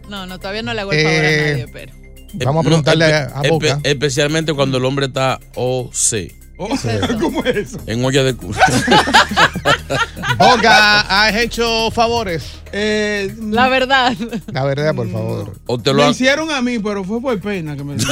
No, 0.10 0.26
no, 0.26 0.38
todavía 0.40 0.64
no 0.64 0.74
le 0.74 0.82
hago 0.82 0.92
el 0.94 1.04
favor 1.04 1.20
a 1.26 1.30
Eh, 1.32 1.50
nadie, 1.52 1.68
pero. 1.72 1.94
Vamos 2.34 2.66
a 2.66 2.68
preguntarle 2.68 3.06
a- 3.06 3.26
a 3.28 3.42
Boca. 3.48 3.80
especialmente 3.84 4.54
cuando 4.54 4.78
el 4.78 4.86
hombre 4.86 5.06
está 5.06 5.40
OC. 5.56 6.34
¿Cómo 7.22 7.44
es 7.44 7.56
eso? 7.56 7.80
En 7.88 8.04
olla 8.06 8.24
de 8.24 8.34
culo. 8.36 8.58
Boca, 10.38 11.02
¿has 11.28 11.36
hecho 11.36 11.92
favores? 11.92 12.44
La 12.74 13.70
verdad. 13.70 14.14
La 14.52 14.64
verdad, 14.66 14.94
por 14.94 15.10
favor. 15.10 15.54
O 15.66 15.78
te 15.80 15.94
Me 15.94 16.10
hicieron 16.10 16.52
a 16.52 16.62
mí, 16.62 16.80
pero 16.80 17.04
fue 17.06 17.22
por 17.22 17.40
pena 17.40 17.76
que 17.78 17.84
me 17.86 17.96
Eso 17.96 18.08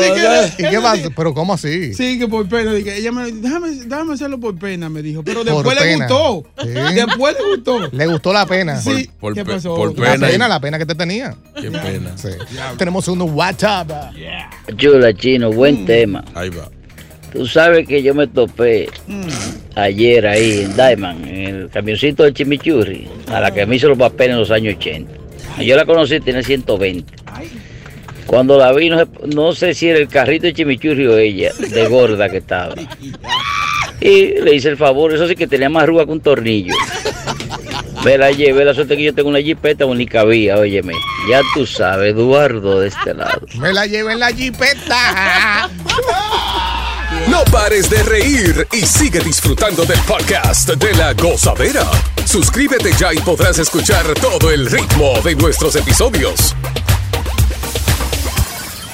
sí 0.00 0.10
que. 0.14 0.62
¿Y 0.62 0.70
qué 0.70 0.80
pasa? 0.80 1.08
¿Pero 1.14 1.34
cómo 1.34 1.52
así? 1.54 1.92
Sí, 1.94 2.18
que 2.18 2.28
por 2.28 2.48
pena. 2.48 2.72
Dije, 2.72 2.96
ella 2.96 3.12
me 3.12 3.30
déjame, 3.30 3.70
déjame 3.72 4.14
hacerlo 4.14 4.40
por 4.40 4.56
pena, 4.58 4.88
me 4.88 5.02
dijo. 5.02 5.22
Pero 5.22 5.44
Por 5.44 5.52
después 5.54 5.76
le 5.76 5.82
pena. 5.82 6.06
gustó. 6.06 6.46
Sí. 6.62 6.68
Después 6.94 7.36
le 7.38 7.44
gustó. 7.56 7.88
¿Le 7.92 8.06
gustó 8.06 8.32
la 8.32 8.46
pena? 8.46 8.80
Sí. 8.80 9.10
Por- 9.20 9.34
¿Qué 9.34 9.44
por 9.44 9.48
pe- 9.50 9.56
pasó? 9.56 9.74
por 9.76 9.98
La 9.98 10.12
pena. 10.12 10.26
pena, 10.28 10.48
la 10.48 10.60
pena 10.60 10.78
que 10.78 10.86
te 10.86 10.94
tenía. 10.94 11.34
Qué 11.60 11.70
pena. 11.70 12.12
Sí. 12.16 12.28
Tenemos 12.78 13.06
un 13.08 13.20
WhatsApp. 13.20 13.90
Chula, 14.98 15.14
chino, 15.14 15.52
buen 15.52 15.86
tema. 15.86 16.24
Ahí 16.34 16.50
va. 16.50 16.68
Tú 17.32 17.46
sabes 17.46 17.86
que 17.86 18.02
yo 18.02 18.14
me 18.14 18.26
topé 18.26 18.88
ayer 19.76 20.26
ahí 20.26 20.62
en 20.62 20.74
Diamond, 20.74 21.24
en 21.24 21.54
el 21.54 21.70
camioncito 21.70 22.24
del 22.24 22.34
Chimichurri, 22.34 23.06
a 23.28 23.38
la 23.38 23.52
que 23.52 23.64
me 23.64 23.76
hizo 23.76 23.88
los 23.88 23.96
papeles 23.96 24.32
en 24.32 24.40
los 24.40 24.50
años 24.50 24.74
80. 24.76 25.12
Y 25.60 25.66
yo 25.66 25.76
la 25.76 25.84
conocí, 25.84 26.18
tiene 26.18 26.42
120. 26.42 27.14
Cuando 28.26 28.58
la 28.58 28.72
vi, 28.72 28.90
no 28.90 29.06
no 29.32 29.52
sé 29.52 29.72
si 29.72 29.88
era 29.88 30.00
el 30.00 30.08
carrito 30.08 30.46
de 30.46 30.54
Chimichurri 30.54 31.06
o 31.06 31.16
ella, 31.16 31.52
de 31.56 31.86
gorda 31.86 32.28
que 32.28 32.38
estaba. 32.38 32.74
Y 34.00 34.40
le 34.40 34.54
hice 34.54 34.68
el 34.68 34.76
favor, 34.76 35.12
eso 35.12 35.26
sí 35.26 35.34
que 35.34 35.48
tenía 35.48 35.68
más 35.68 35.82
arruga 35.82 36.06
que 36.06 36.12
un 36.12 36.20
tornillo. 36.20 36.72
Me 38.04 38.16
la 38.16 38.30
llevé, 38.30 38.64
la 38.64 38.74
suerte 38.74 38.96
que 38.96 39.02
yo 39.02 39.14
tengo 39.14 39.28
una 39.28 39.40
jipeta, 39.40 39.84
o 39.84 39.94
ni 39.94 40.06
cabía, 40.06 40.56
óyeme. 40.56 40.94
Ya 41.28 41.40
tú 41.54 41.66
sabes, 41.66 42.14
Eduardo 42.14 42.80
de 42.80 42.88
este 42.88 43.14
lado. 43.14 43.40
Me 43.58 43.72
la 43.72 43.86
llevé 43.86 44.12
en 44.12 44.20
la 44.20 44.32
jipeta. 44.32 45.68
No 47.26 47.42
pares 47.44 47.88
de 47.88 48.02
reír 48.02 48.66
y 48.72 48.84
sigue 48.84 49.20
disfrutando 49.20 49.84
del 49.84 49.98
podcast 50.00 50.68
de 50.70 50.94
la 50.94 51.14
gozadera. 51.14 51.84
Suscríbete 52.26 52.92
ya 52.98 53.14
y 53.14 53.18
podrás 53.18 53.58
escuchar 53.58 54.04
todo 54.20 54.50
el 54.50 54.70
ritmo 54.70 55.18
de 55.22 55.34
nuestros 55.34 55.76
episodios. 55.76 56.54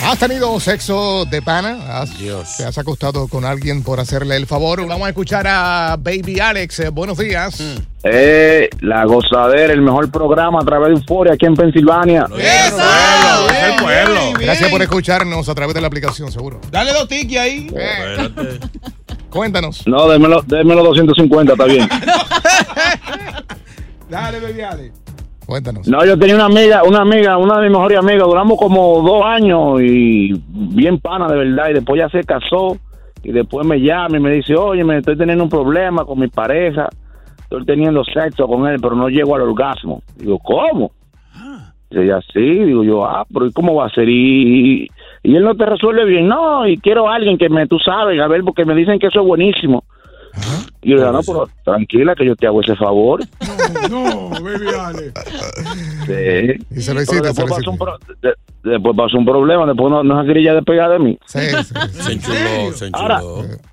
¿Has 0.04 0.18
tenido 0.18 0.60
sexo 0.60 1.24
de 1.24 1.40
pana? 1.40 2.00
¿Has, 2.00 2.10
¿Te 2.58 2.64
has 2.64 2.76
acostado 2.76 3.26
con 3.26 3.46
alguien 3.46 3.82
por 3.82 4.00
hacerle 4.00 4.36
el 4.36 4.46
favor? 4.46 4.86
Vamos 4.86 5.06
a 5.06 5.08
escuchar 5.08 5.46
a 5.48 5.96
Baby 5.98 6.40
Alex. 6.40 6.80
Eh, 6.80 6.90
buenos 6.90 7.16
días. 7.16 7.58
Eh, 8.02 8.68
la 8.80 9.06
gozadera, 9.06 9.72
el 9.72 9.80
mejor 9.80 10.10
programa 10.10 10.58
a 10.60 10.64
través 10.64 10.88
de 10.88 10.94
Euforia 10.96 11.32
aquí 11.32 11.46
en 11.46 11.54
Pensilvania. 11.54 12.26
el 12.30 13.76
pueblo. 13.82 14.32
Gracias 14.38 14.70
por 14.70 14.82
escucharnos 14.82 15.48
a 15.48 15.54
través 15.54 15.74
de 15.74 15.80
la 15.80 15.86
aplicación, 15.86 16.30
seguro. 16.30 16.60
Dale 16.70 16.92
dos 16.92 17.08
tickets 17.08 17.40
ahí. 17.40 17.66
Cuéntanos. 19.30 19.86
No, 19.86 20.06
démelo, 20.08 20.42
démelo 20.42 20.84
250, 20.84 21.52
está 21.52 21.64
bien. 21.64 21.88
Dale, 24.10 24.38
baby, 24.38 24.60
dale. 24.60 24.92
Cuéntanos. 25.46 25.86
No, 25.86 26.04
yo 26.04 26.18
tenía 26.18 26.36
una 26.36 26.46
amiga, 26.46 26.82
una 26.84 27.02
amiga, 27.02 27.36
una 27.36 27.56
de 27.56 27.68
mis 27.68 27.76
mejores 27.76 27.98
amigas, 27.98 28.26
duramos 28.26 28.58
como 28.58 29.02
dos 29.02 29.24
años 29.24 29.80
y 29.82 30.32
bien 30.48 30.98
pana 30.98 31.28
de 31.28 31.36
verdad, 31.36 31.70
y 31.70 31.74
después 31.74 31.98
ya 31.98 32.08
se 32.08 32.24
casó 32.24 32.78
y 33.22 33.32
después 33.32 33.66
me 33.66 33.80
llama 33.80 34.16
y 34.16 34.20
me 34.20 34.32
dice, 34.32 34.54
oye, 34.56 34.84
me 34.84 34.98
estoy 34.98 35.16
teniendo 35.16 35.44
un 35.44 35.50
problema 35.50 36.04
con 36.04 36.18
mi 36.18 36.28
pareja, 36.28 36.88
estoy 37.38 37.64
teniendo 37.64 38.04
sexo 38.04 38.46
con 38.46 38.66
él, 38.66 38.78
pero 38.80 38.94
no 38.94 39.08
llego 39.08 39.34
al 39.34 39.42
orgasmo. 39.42 40.02
Digo, 40.16 40.38
¿cómo? 40.38 40.92
Dice 41.90 42.04
ella, 42.04 42.20
sí, 42.32 42.40
digo 42.40 42.82
yo, 42.82 43.04
ah, 43.04 43.24
pero 43.32 43.46
¿y 43.46 43.52
cómo 43.52 43.74
va 43.74 43.86
a 43.86 43.90
ser? 43.90 44.08
Y, 44.08 44.82
y, 44.82 44.88
y 45.22 45.36
él 45.36 45.44
no 45.44 45.54
te 45.54 45.66
resuelve 45.66 46.04
bien, 46.04 46.26
no, 46.28 46.66
y 46.66 46.78
quiero 46.78 47.08
a 47.08 47.14
alguien 47.14 47.38
que 47.38 47.48
me, 47.48 47.66
tú 47.66 47.78
sabes, 47.78 48.20
a 48.20 48.28
ver, 48.28 48.42
porque 48.44 48.64
me 48.64 48.74
dicen 48.74 48.98
que 48.98 49.08
eso 49.08 49.20
es 49.20 49.26
buenísimo. 49.26 49.84
Y 50.82 50.90
yo 50.90 50.96
le 50.96 51.02
digo, 51.02 51.12
no, 51.12 51.20
pero 51.22 51.48
tranquila 51.64 52.14
que 52.14 52.26
yo 52.26 52.36
te 52.36 52.46
hago 52.46 52.60
ese 52.62 52.76
favor. 52.76 53.20
No, 53.90 54.30
baby, 54.30 54.64
dale. 54.72 55.12
Sí. 56.06 56.64
Y 56.74 56.80
se 56.80 56.94
lo 56.94 57.02
hiciste, 57.02 57.20
después, 57.22 57.34
se 57.36 57.42
lo 57.42 57.48
pasó 57.48 57.60
hiciste. 57.60 57.70
un 57.70 57.78
pro- 57.78 57.98
de- 58.22 58.34
después 58.70 58.96
pasó 58.96 59.18
un 59.18 59.24
problema, 59.26 59.66
después 59.66 59.90
no, 59.90 60.02
no 60.02 60.20
se 60.22 60.26
quería 60.28 60.54
despegar 60.54 60.90
de 60.90 60.98
mí. 61.00 61.18
Sí, 61.26 61.38
sí. 61.40 61.74
Se 62.02 62.12
enchuló, 62.12 62.72
se 62.74 62.86
enchuló. 62.86 63.02
Ahora, 63.02 63.20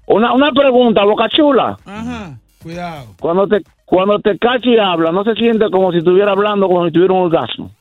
una, 0.07 0.33
una 0.33 0.51
pregunta, 0.51 1.03
Boca 1.05 1.29
Chula. 1.29 1.77
Ajá, 1.85 2.37
cuidado. 2.61 3.05
Cuando 3.19 3.47
te, 3.47 3.61
cuando 3.85 4.19
te 4.19 4.37
cacha 4.37 4.69
y 4.69 4.77
habla, 4.77 5.11
¿no 5.11 5.23
se 5.23 5.33
siente 5.35 5.69
como 5.71 5.91
si 5.91 5.99
estuviera 5.99 6.31
hablando, 6.31 6.67
como 6.67 6.85
si 6.85 6.91
tuviera 6.91 7.13
un 7.13 7.21
orgasmo? 7.31 7.71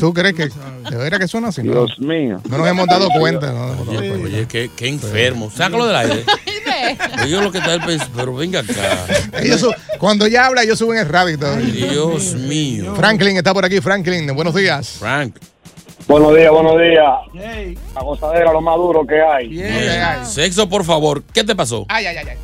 ¿Tú 0.00 0.12
crees 0.14 0.34
que 0.34 0.48
de 0.90 0.96
veras 0.96 1.20
que 1.20 1.28
suena 1.28 1.48
así? 1.48 1.62
No, 1.62 1.72
Dios 1.72 1.98
mío. 1.98 2.40
no 2.48 2.58
nos 2.58 2.66
hemos 2.68 2.86
dado 2.86 3.08
cuenta. 3.18 3.52
no 3.52 3.82
Oye, 3.90 3.96
cuenta. 4.08 4.26
oye, 4.28 4.46
qué, 4.48 4.70
qué 4.74 4.88
enfermo. 4.88 5.50
Sácalo 5.50 5.86
del 5.86 5.96
aire. 5.96 6.24
Oye, 7.22 7.40
lo 7.42 7.50
que 7.52 7.58
está 7.58 7.74
el 7.74 7.80
pens- 7.80 8.08
Pero 8.14 8.34
venga 8.34 8.60
acá. 8.60 9.06
Ellos 9.42 9.66
cuando 9.98 10.26
ella 10.26 10.46
habla, 10.46 10.62
ellos 10.62 10.78
suben 10.78 10.98
el 10.98 11.08
radio. 11.08 11.38
todo. 11.38 11.56
Dios 11.56 12.34
mío. 12.34 12.94
Franklin 12.94 13.36
está 13.36 13.52
por 13.54 13.64
aquí. 13.64 13.80
Franklin, 13.80 14.26
buenos 14.34 14.54
días. 14.54 14.96
Frank. 14.98 15.36
Buenos 16.06 16.36
días, 16.36 16.50
buenos 16.50 16.78
días. 16.78 17.74
La 17.94 18.02
gozadera, 18.02 18.52
lo 18.52 18.60
más 18.60 18.76
duro 18.76 19.06
que 19.06 19.20
hay. 19.20 20.24
Sexo, 20.24 20.68
por 20.68 20.84
favor. 20.84 21.22
¿Qué 21.32 21.42
te 21.44 21.54
pasó? 21.56 21.86
Ay, 21.88 22.06
ay, 22.06 22.16
ay, 22.18 22.26
ay. 22.32 22.36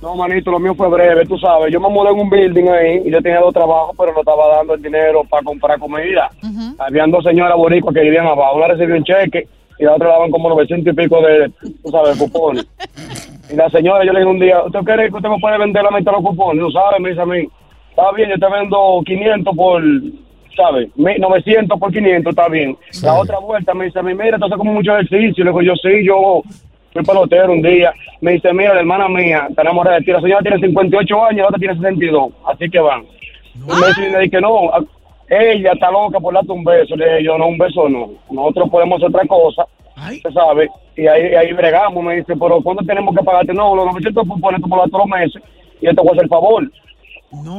No, 0.00 0.14
manito, 0.14 0.50
lo 0.50 0.58
mío 0.58 0.74
fue 0.74 0.88
breve, 0.88 1.26
tú 1.26 1.36
sabes. 1.36 1.70
Yo 1.72 1.78
me 1.80 1.88
mudé 1.90 2.10
en 2.10 2.20
un 2.20 2.30
building 2.30 2.68
ahí 2.68 3.02
y 3.04 3.10
yo 3.10 3.20
tenía 3.20 3.40
dos 3.40 3.52
trabajos, 3.52 3.94
pero 3.98 4.12
no 4.14 4.20
estaba 4.20 4.56
dando 4.56 4.74
el 4.74 4.82
dinero 4.82 5.24
para 5.28 5.42
comprar 5.42 5.78
comida. 5.78 6.30
Habían 6.78 7.10
dos 7.10 7.22
señoras 7.24 7.56
boricuas 7.56 7.94
que 7.94 8.00
vivían 8.00 8.26
abajo. 8.26 8.56
Una 8.56 8.68
recibió 8.68 8.96
un 8.96 9.04
cheque 9.04 9.46
y 9.78 9.84
la 9.84 9.94
otra 9.94 10.06
le 10.06 10.12
daban 10.14 10.30
como 10.30 10.48
900 10.50 10.90
y 10.92 10.96
pico 10.96 11.20
de, 11.20 11.50
tú 11.82 11.90
sabes, 11.90 12.16
cupones. 12.16 12.64
Y 13.52 13.56
la 13.56 13.68
señora, 13.70 14.04
yo 14.04 14.12
le 14.12 14.20
dije 14.20 14.30
un 14.30 14.38
día, 14.38 14.62
¿usted 14.64 14.80
cree 14.80 15.08
que 15.08 15.16
usted 15.16 15.28
me 15.28 15.38
puede 15.40 15.58
vender 15.58 15.82
la 15.82 15.90
mitad 15.90 16.12
de 16.12 16.18
los 16.18 16.30
cupones? 16.30 16.62
No 16.62 16.70
sabe, 16.70 17.00
me 17.00 17.10
dice 17.10 17.20
a 17.22 17.26
mí. 17.26 17.46
Está 17.90 18.12
bien, 18.12 18.30
yo 18.30 18.38
te 18.38 18.52
vendo 18.54 19.02
500 19.04 19.56
por, 19.56 19.82
¿sabes? 20.56 20.88
Mi- 20.96 21.16
900 21.18 21.78
por 21.78 21.92
500, 21.92 22.30
está 22.30 22.48
bien. 22.48 22.76
La 23.02 23.14
otra 23.20 23.38
vuelta 23.38 23.74
me 23.74 23.86
dice 23.86 23.98
a 23.98 24.02
mí, 24.02 24.14
mira, 24.14 24.38
tú 24.38 24.44
haces 24.44 24.56
como 24.56 24.72
mucho 24.72 24.92
ejercicio. 24.92 25.42
Le 25.44 25.50
digo, 25.50 25.62
yo 25.62 25.74
sí, 25.76 26.04
yo 26.04 26.42
fui 26.92 27.02
pelotero 27.02 27.52
un 27.52 27.62
día. 27.62 27.92
Me 28.20 28.32
dice, 28.32 28.52
mira, 28.52 28.74
la 28.74 28.80
hermana 28.80 29.08
mía, 29.08 29.48
tenemos 29.56 29.84
retiro. 29.84 30.18
La 30.18 30.22
señora 30.22 30.42
tiene 30.42 30.58
58 30.60 31.24
años, 31.24 31.38
la 31.38 31.46
otra 31.48 31.58
tiene 31.58 31.74
62. 31.74 32.32
Así 32.46 32.70
que 32.70 32.78
van. 32.78 33.02
Y 33.54 33.58
me 33.58 33.86
dice, 33.88 34.10
me 34.16 34.18
dice, 34.20 34.40
no, 34.40 34.70
ella 35.28 35.72
está 35.72 35.90
loca 35.90 36.20
por 36.20 36.32
darte 36.34 36.52
un 36.52 36.62
beso. 36.64 36.94
Le 36.96 37.04
dije, 37.06 37.24
yo 37.24 37.36
no, 37.36 37.48
un 37.48 37.58
beso 37.58 37.88
no. 37.88 38.10
Nosotros 38.30 38.70
podemos 38.70 38.96
hacer 38.98 39.08
otra 39.08 39.26
cosa. 39.26 39.66
Usted 40.16 40.30
sabe. 40.32 40.68
Y 40.96 41.06
ahí, 41.06 41.34
ahí 41.34 41.52
bregamos. 41.52 42.02
Me 42.04 42.16
dice, 42.16 42.34
pero 42.36 42.60
¿cuándo 42.62 42.82
tenemos 42.84 43.14
que 43.16 43.22
pagarte? 43.24 43.52
No, 43.54 43.74
los 43.74 43.86
900 43.86 44.26
cupones 44.26 44.60
tú 44.60 44.68
por 44.68 44.78
los 44.78 44.90
los 44.90 45.06
meses. 45.06 45.42
Y 45.80 45.86
yo 45.86 45.94
te 45.94 46.00
voy 46.00 46.08
a 46.08 46.12
hacer 46.12 46.24
el 46.24 46.28
favor. 46.28 46.70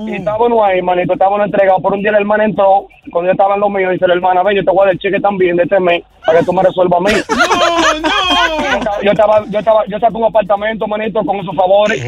Y 0.06 0.16
estábamos 0.16 0.62
ahí, 0.66 0.82
manito, 0.82 1.14
estábamos 1.14 1.46
entregados. 1.46 1.82
Por 1.82 1.94
un 1.94 2.02
día 2.02 2.12
la 2.12 2.18
hermana 2.18 2.44
entró, 2.44 2.88
cuando 3.10 3.30
yo 3.30 3.32
estaba 3.32 3.54
en 3.56 3.62
lo 3.62 3.70
mío, 3.70 3.90
dice 3.90 4.06
la 4.06 4.16
hermana, 4.16 4.44
ven, 4.44 4.58
yo 4.58 4.66
te 4.66 4.70
voy 4.72 4.82
a 4.82 4.86
dar 4.88 4.94
el 4.94 5.00
cheque 5.00 5.20
también 5.22 5.56
de 5.56 5.64
este 5.64 5.80
mes 5.80 6.04
para 6.26 6.40
que 6.40 6.46
tú 6.46 6.52
me 6.52 6.62
resuelvas 6.62 7.00
a 7.00 7.04
mí. 7.04 7.12
Yo 9.04 9.12
estaba, 9.12 9.44
yo 9.50 9.60
estaba, 9.60 9.84
yo 9.88 9.96
estaba 9.98 10.10
en 10.12 10.16
un 10.18 10.24
apartamento, 10.26 10.88
manito, 10.88 11.24
con 11.26 11.38
esos 11.38 11.56
favores. 11.56 12.02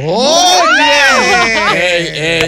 Ey, 1.76 2.08
ey, 2.44 2.48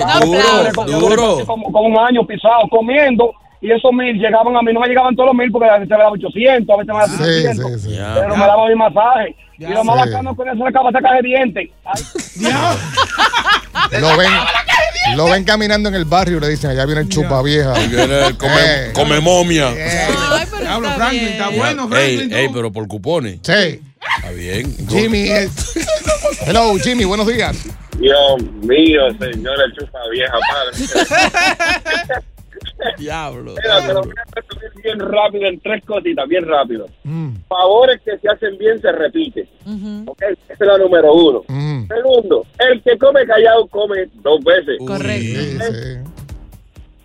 Con- 0.75 0.85
duro, 0.87 0.99
duro. 0.99 1.45
Con, 1.45 1.63
con 1.63 1.85
un 1.85 1.97
año 1.97 2.25
pisado, 2.25 2.67
comiendo. 2.69 3.33
Y 3.65 3.71
esos 3.71 3.91
mil 3.93 4.15
llegaban 4.19 4.55
a 4.55 4.61
mí, 4.61 4.71
no 4.73 4.79
me 4.79 4.87
llegaban 4.87 5.15
todos 5.15 5.27
los 5.29 5.35
mil 5.35 5.51
porque 5.51 5.67
a 5.67 5.73
veces 5.73 5.89
me 5.89 5.97
daban 5.97 6.13
800, 6.13 6.69
a 6.69 6.77
veces 6.77 6.87
me 6.87 6.93
daban 6.93 7.17
700. 7.17 7.81
Pero 8.13 8.35
me 8.37 8.45
daban 8.45 8.69
mi 8.69 8.75
masaje. 8.75 9.35
y 9.57 9.65
lo 9.65 9.83
más 9.83 10.03
Sí. 10.03 10.09
bacano 10.11 10.35
con 10.35 10.47
eso 10.49 10.57
le 10.63 10.69
acaba 10.69 10.91
sacar 10.91 11.15
de 11.15 11.21
dientes. 11.27 11.69
Ay, 11.85 12.01
Lo 14.01 14.17
ven, 14.17 14.31
lo 15.15 15.25
ven 15.25 15.43
caminando 15.43 15.89
en 15.89 15.95
el 15.95 16.05
barrio 16.05 16.37
y 16.37 16.41
le 16.41 16.49
dicen, 16.49 16.69
allá 16.71 16.85
viene 16.85 17.01
el 17.01 17.09
chupa 17.09 17.41
vieja. 17.41 17.73
El 17.81 18.37
come, 18.37 18.53
Eh. 18.55 18.91
come 18.93 19.19
momia. 19.19 19.71
Diablo, 19.71 20.89
Franklin, 20.91 21.27
está 21.29 21.49
bueno, 21.49 21.83
Ey, 21.83 21.89
Franklin. 22.17 22.33
ey, 22.33 22.49
pero 22.53 22.71
por 22.71 22.87
cupones. 22.87 23.39
Sí. 23.41 23.81
Está 24.17 24.31
bien. 24.35 24.75
Jimmy. 24.89 25.27
eh, 25.29 25.49
Hello, 26.45 26.75
Jimmy, 26.83 27.03
buenos 27.05 27.25
días. 27.27 27.57
Dios 27.97 28.41
mío, 28.63 29.01
señora 29.19 29.63
chupa 29.77 29.99
vieja 30.11 30.37
padre. 30.51 32.21
Diablo. 32.97 33.53
Mira, 33.61 33.81
te 33.85 33.93
lo 33.93 34.01
voy 34.01 34.13
a 34.17 34.41
resumir 34.41 34.83
bien 34.83 34.99
rápido 34.99 35.45
en 35.47 35.59
tres 35.59 35.83
cositas, 35.85 36.27
bien 36.27 36.45
rápido. 36.47 36.85
Mm. 37.03 37.35
Favores 37.47 38.01
que 38.03 38.17
se 38.17 38.29
hacen 38.29 38.57
bien 38.57 38.81
se 38.81 38.91
repiten. 38.91 39.47
¿ok? 40.07 40.21
Esa 40.21 40.53
es 40.53 40.59
la 40.59 40.77
número 40.77 41.13
uno. 41.13 41.43
Mm. 41.47 41.87
Segundo, 41.87 42.45
el 42.59 42.81
que 42.81 42.97
come 42.97 43.25
callado 43.25 43.67
come 43.67 44.07
dos 44.15 44.43
veces. 44.43 44.77
Correcto. 44.85 46.11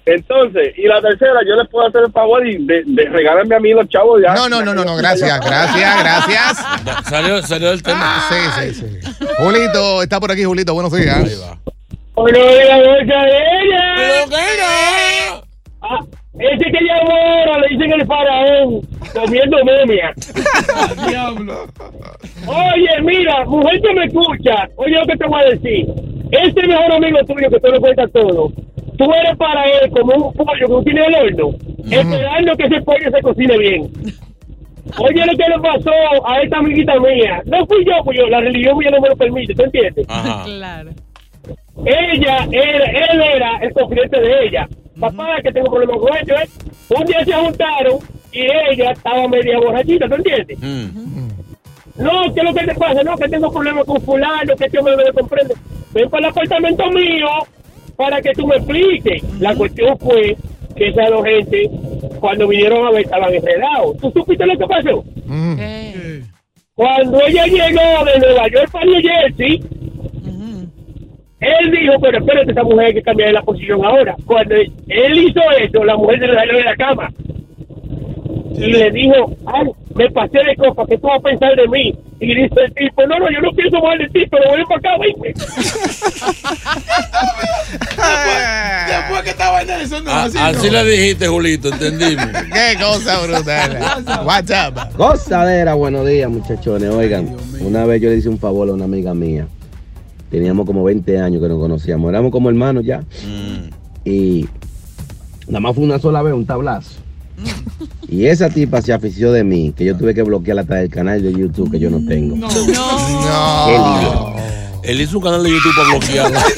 Entonces, 0.07 0.75
y 0.77 0.89
la 0.89 1.01
tercera, 1.01 1.41
yo 1.47 1.55
les 1.55 1.69
puedo 1.69 1.87
hacer 1.87 2.03
el 2.05 2.13
favor 2.13 2.45
y 2.45 2.65
de, 2.67 2.83
de 2.85 3.05
regalarme 3.11 3.55
a 3.55 3.61
mí 3.61 3.73
los 3.73 3.89
chavos 3.89 4.21
ya. 4.21 4.35
No, 4.35 4.49
no, 4.49 4.63
no, 4.63 4.75
no, 4.75 4.85
no, 4.85 4.97
gracias, 4.97 5.39
gracias, 5.45 6.03
gracias. 6.03 7.07
Salió, 7.09 7.43
salió 7.43 7.71
el 7.71 7.83
tema. 7.83 8.25
Sí, 8.29 8.73
sí, 8.73 8.75
sí. 8.75 9.27
Julito, 9.39 10.03
está 10.03 10.19
por 10.19 10.33
aquí, 10.33 10.43
Julito, 10.43 10.75
buenos 10.75 10.93
días. 10.93 11.17
Ahí 11.17 11.37
va. 11.37 11.59
Bueno, 12.15 12.39
la 12.39 12.77
ese 16.41 16.65
que 16.71 16.85
llamó 16.85 17.13
ahora 17.13 17.59
le 17.61 17.69
dicen 17.69 17.93
el 17.93 18.07
faraón, 18.07 18.81
comiendo 19.13 19.59
momia. 19.65 20.13
Diablo. 21.09 21.67
Oye, 22.47 23.03
mira, 23.03 23.45
mujer 23.45 23.81
que 23.81 23.95
me 23.95 24.05
escucha, 24.07 24.69
oye 24.77 24.95
lo 24.95 25.07
que 25.07 25.17
te 25.17 25.27
voy 25.27 25.41
a 25.43 25.51
decir. 25.51 25.87
Este 26.31 26.67
mejor 26.67 26.93
amigo 26.93 27.19
tuyo 27.27 27.51
que 27.51 27.61
tú 27.61 27.73
le 27.73 27.81
cuentas 27.81 28.11
todo, 28.13 28.53
tú 28.97 29.13
eres 29.13 29.37
para 29.37 29.65
él 29.65 29.91
como 29.91 30.29
un 30.29 30.33
pollo 30.33 30.53
que 30.59 30.67
tú 30.67 30.83
tienes 30.85 31.07
en 31.07 31.15
el 31.15 31.23
horno, 31.23 31.51
esperando 31.91 32.57
que 32.57 32.65
ese 32.65 32.81
pollo 32.83 33.11
se 33.11 33.23
cocine 33.23 33.59
bien. 33.59 33.91
Oye 34.99 35.27
lo 35.27 35.37
que 35.37 35.49
le 35.49 35.59
pasó 35.61 36.27
a 36.27 36.41
esta 36.41 36.59
amiguita 36.59 36.99
mía. 37.01 37.43
No 37.47 37.67
fui 37.67 37.85
yo, 37.85 37.93
pues 38.05 38.19
yo, 38.19 38.29
la 38.29 38.41
religión 38.41 38.79
mía 38.79 38.91
no 38.91 39.01
me 39.01 39.09
lo 39.09 39.17
permite, 39.17 39.55
¿tú 39.55 39.63
entiendes? 39.63 40.07
Claro. 40.07 40.91
Ella 41.85 42.47
era, 42.51 42.85
él 42.85 43.23
era 43.35 43.57
el 43.63 43.73
confidente 43.73 44.21
de 44.21 44.47
ella. 44.47 44.69
Papá, 44.99 45.37
que 45.43 45.53
tengo 45.53 45.71
problemas 45.71 45.99
con 45.99 46.17
ellos, 46.17 46.41
¿eh? 46.43 46.49
Un 46.91 47.05
día 47.07 47.25
se 47.25 47.33
juntaron 47.33 47.99
y 48.33 48.41
ella 48.43 48.91
estaba 48.93 49.29
media 49.29 49.59
borrachita, 49.59 50.09
¿tú 50.09 50.15
entiendes? 50.17 50.59
No, 51.97 52.35
¿qué 52.35 52.41
es 52.41 52.45
lo 52.45 52.55
que 52.55 52.67
te 52.67 52.75
pasa? 52.75 53.03
No, 53.03 53.17
que 53.17 53.29
tengo 53.29 53.53
problemas 53.53 53.85
con 53.85 54.01
fulano, 54.03 54.57
que 54.57 54.65
este 54.65 54.79
hombre 54.79 54.97
no 54.97 55.05
me 55.05 55.13
comprende. 55.13 55.55
Ven 55.93 56.09
para 56.09 56.27
el 56.27 56.31
apartamento 56.33 56.91
mío 56.91 57.29
para 57.97 58.21
que 58.23 58.33
tú 58.33 58.47
me 58.47 58.57
expliques. 58.57 59.23
La 59.41 59.55
cuestión 59.55 59.99
fue 59.99 60.37
que 60.75 60.89
esas 60.89 61.11
dos 61.11 61.25
gente, 61.25 61.71
cuando 62.19 62.49
vinieron 62.49 62.87
a 62.87 62.91
ver, 62.91 63.03
estaban 63.03 63.35
enredados. 63.35 63.97
¿Tú 63.99 64.11
supiste 64.13 64.47
lo 64.47 64.57
que 64.57 64.67
pasó? 64.67 65.05
Cuando 66.75 67.21
ella 67.27 67.47
llegó 67.47 68.05
de 68.05 68.19
Nueva 68.19 68.49
York 68.49 68.71
para 68.73 68.87
New 68.87 69.03
Jersey, 69.03 69.63
él 71.41 71.71
dijo, 71.71 71.95
pero 72.01 72.19
espérate, 72.19 72.53
esa 72.53 72.63
mujer 72.63 72.87
hay 72.87 72.95
que 72.95 73.03
cambiar 73.03 73.33
la 73.33 73.43
posición 73.43 73.85
ahora. 73.85 74.15
Cuando 74.27 74.55
él 74.55 75.19
hizo 75.19 75.41
eso, 75.59 75.85
la 75.85 75.97
mujer 75.97 76.19
se 76.21 76.27
le 76.27 76.35
salió 76.35 76.57
de 76.59 76.65
la 76.65 76.77
cama. 76.77 77.11
Y 78.53 78.67
le 78.73 78.91
dijo, 78.91 79.33
ay, 79.47 79.67
me 79.95 80.11
pasé 80.11 80.39
de 80.45 80.55
copa, 80.57 80.85
¿qué 80.87 80.99
tú 80.99 81.07
vas 81.07 81.19
a 81.19 81.23
pensar 81.23 81.57
de 81.57 81.67
mí? 81.69 81.95
Y 82.21 82.35
dice 82.35 82.55
el 82.67 82.75
tipo, 82.75 83.07
no, 83.07 83.19
no, 83.19 83.31
yo 83.31 83.41
no 83.41 83.51
pienso 83.53 83.81
mal 83.81 83.97
de 83.97 84.07
ti, 84.11 84.27
pero 84.31 84.53
ven 84.53 84.65
para 84.67 84.79
acá, 84.79 84.99
vente. 85.01 85.33
Después 88.89 89.23
que 89.23 89.31
estaba 89.31 89.63
en 89.63 89.71
eso, 89.71 90.01
no, 90.03 90.11
Ah, 90.11 90.25
así, 90.25 90.37
así 90.39 90.67
no. 90.67 90.73
le 90.83 90.91
dijiste, 90.91 91.27
Julito, 91.29 91.69
entendimos. 91.73 92.27
Qué 92.53 92.77
cosa 92.79 93.21
brutal. 93.27 93.79
WhatsApp. 94.27 94.95
Gozadera, 94.97 95.73
buenos 95.75 96.07
días, 96.07 96.29
muchachones. 96.31 96.91
Oigan, 96.91 97.35
una 97.61 97.87
vez 97.87 98.03
yo 98.03 98.11
le 98.11 98.17
hice 98.17 98.29
un 98.29 98.39
favor 98.39 98.69
a 98.69 98.73
una 98.73 98.85
amiga 98.85 99.15
mía. 99.15 99.47
Teníamos 100.31 100.67
como 100.67 100.85
20 100.85 101.19
años 101.19 101.43
que 101.43 101.49
nos 101.49 101.59
conocíamos. 101.59 102.09
Éramos 102.09 102.31
como 102.31 102.49
hermanos 102.49 102.85
ya. 102.85 103.03
Y 104.05 104.47
nada 105.47 105.61
más 105.61 105.75
fue 105.75 105.85
una 105.85 105.99
sola 105.99 106.23
vez, 106.23 106.35
un 106.35 106.47
tablazo. 106.47 106.93
Y 108.09 108.27
esa 108.27 108.51
tipa 108.51 108.83
se 108.83 108.93
afició 108.93 109.33
de 109.33 109.45
mí, 109.45 109.73
que 109.77 109.85
yo 109.85 109.97
tuve 109.97 110.15
que 110.15 110.23
bloquearla 110.23 110.63
hasta 110.63 110.77
del 110.77 110.91
canal 110.91 111.23
de 111.23 111.33
YouTube 111.33 111.71
que 111.71 111.79
yo 111.79 111.91
no 111.91 112.05
tengo. 112.07 112.37
No. 112.37 112.49
Lío. 113.69 114.35
Él 114.83 115.01
hizo 115.01 115.19
un 115.19 115.25
canal 115.25 115.43
de 115.43 115.51
YouTube 115.51 115.75
para 115.77 115.89
bloquearla. 115.91 116.45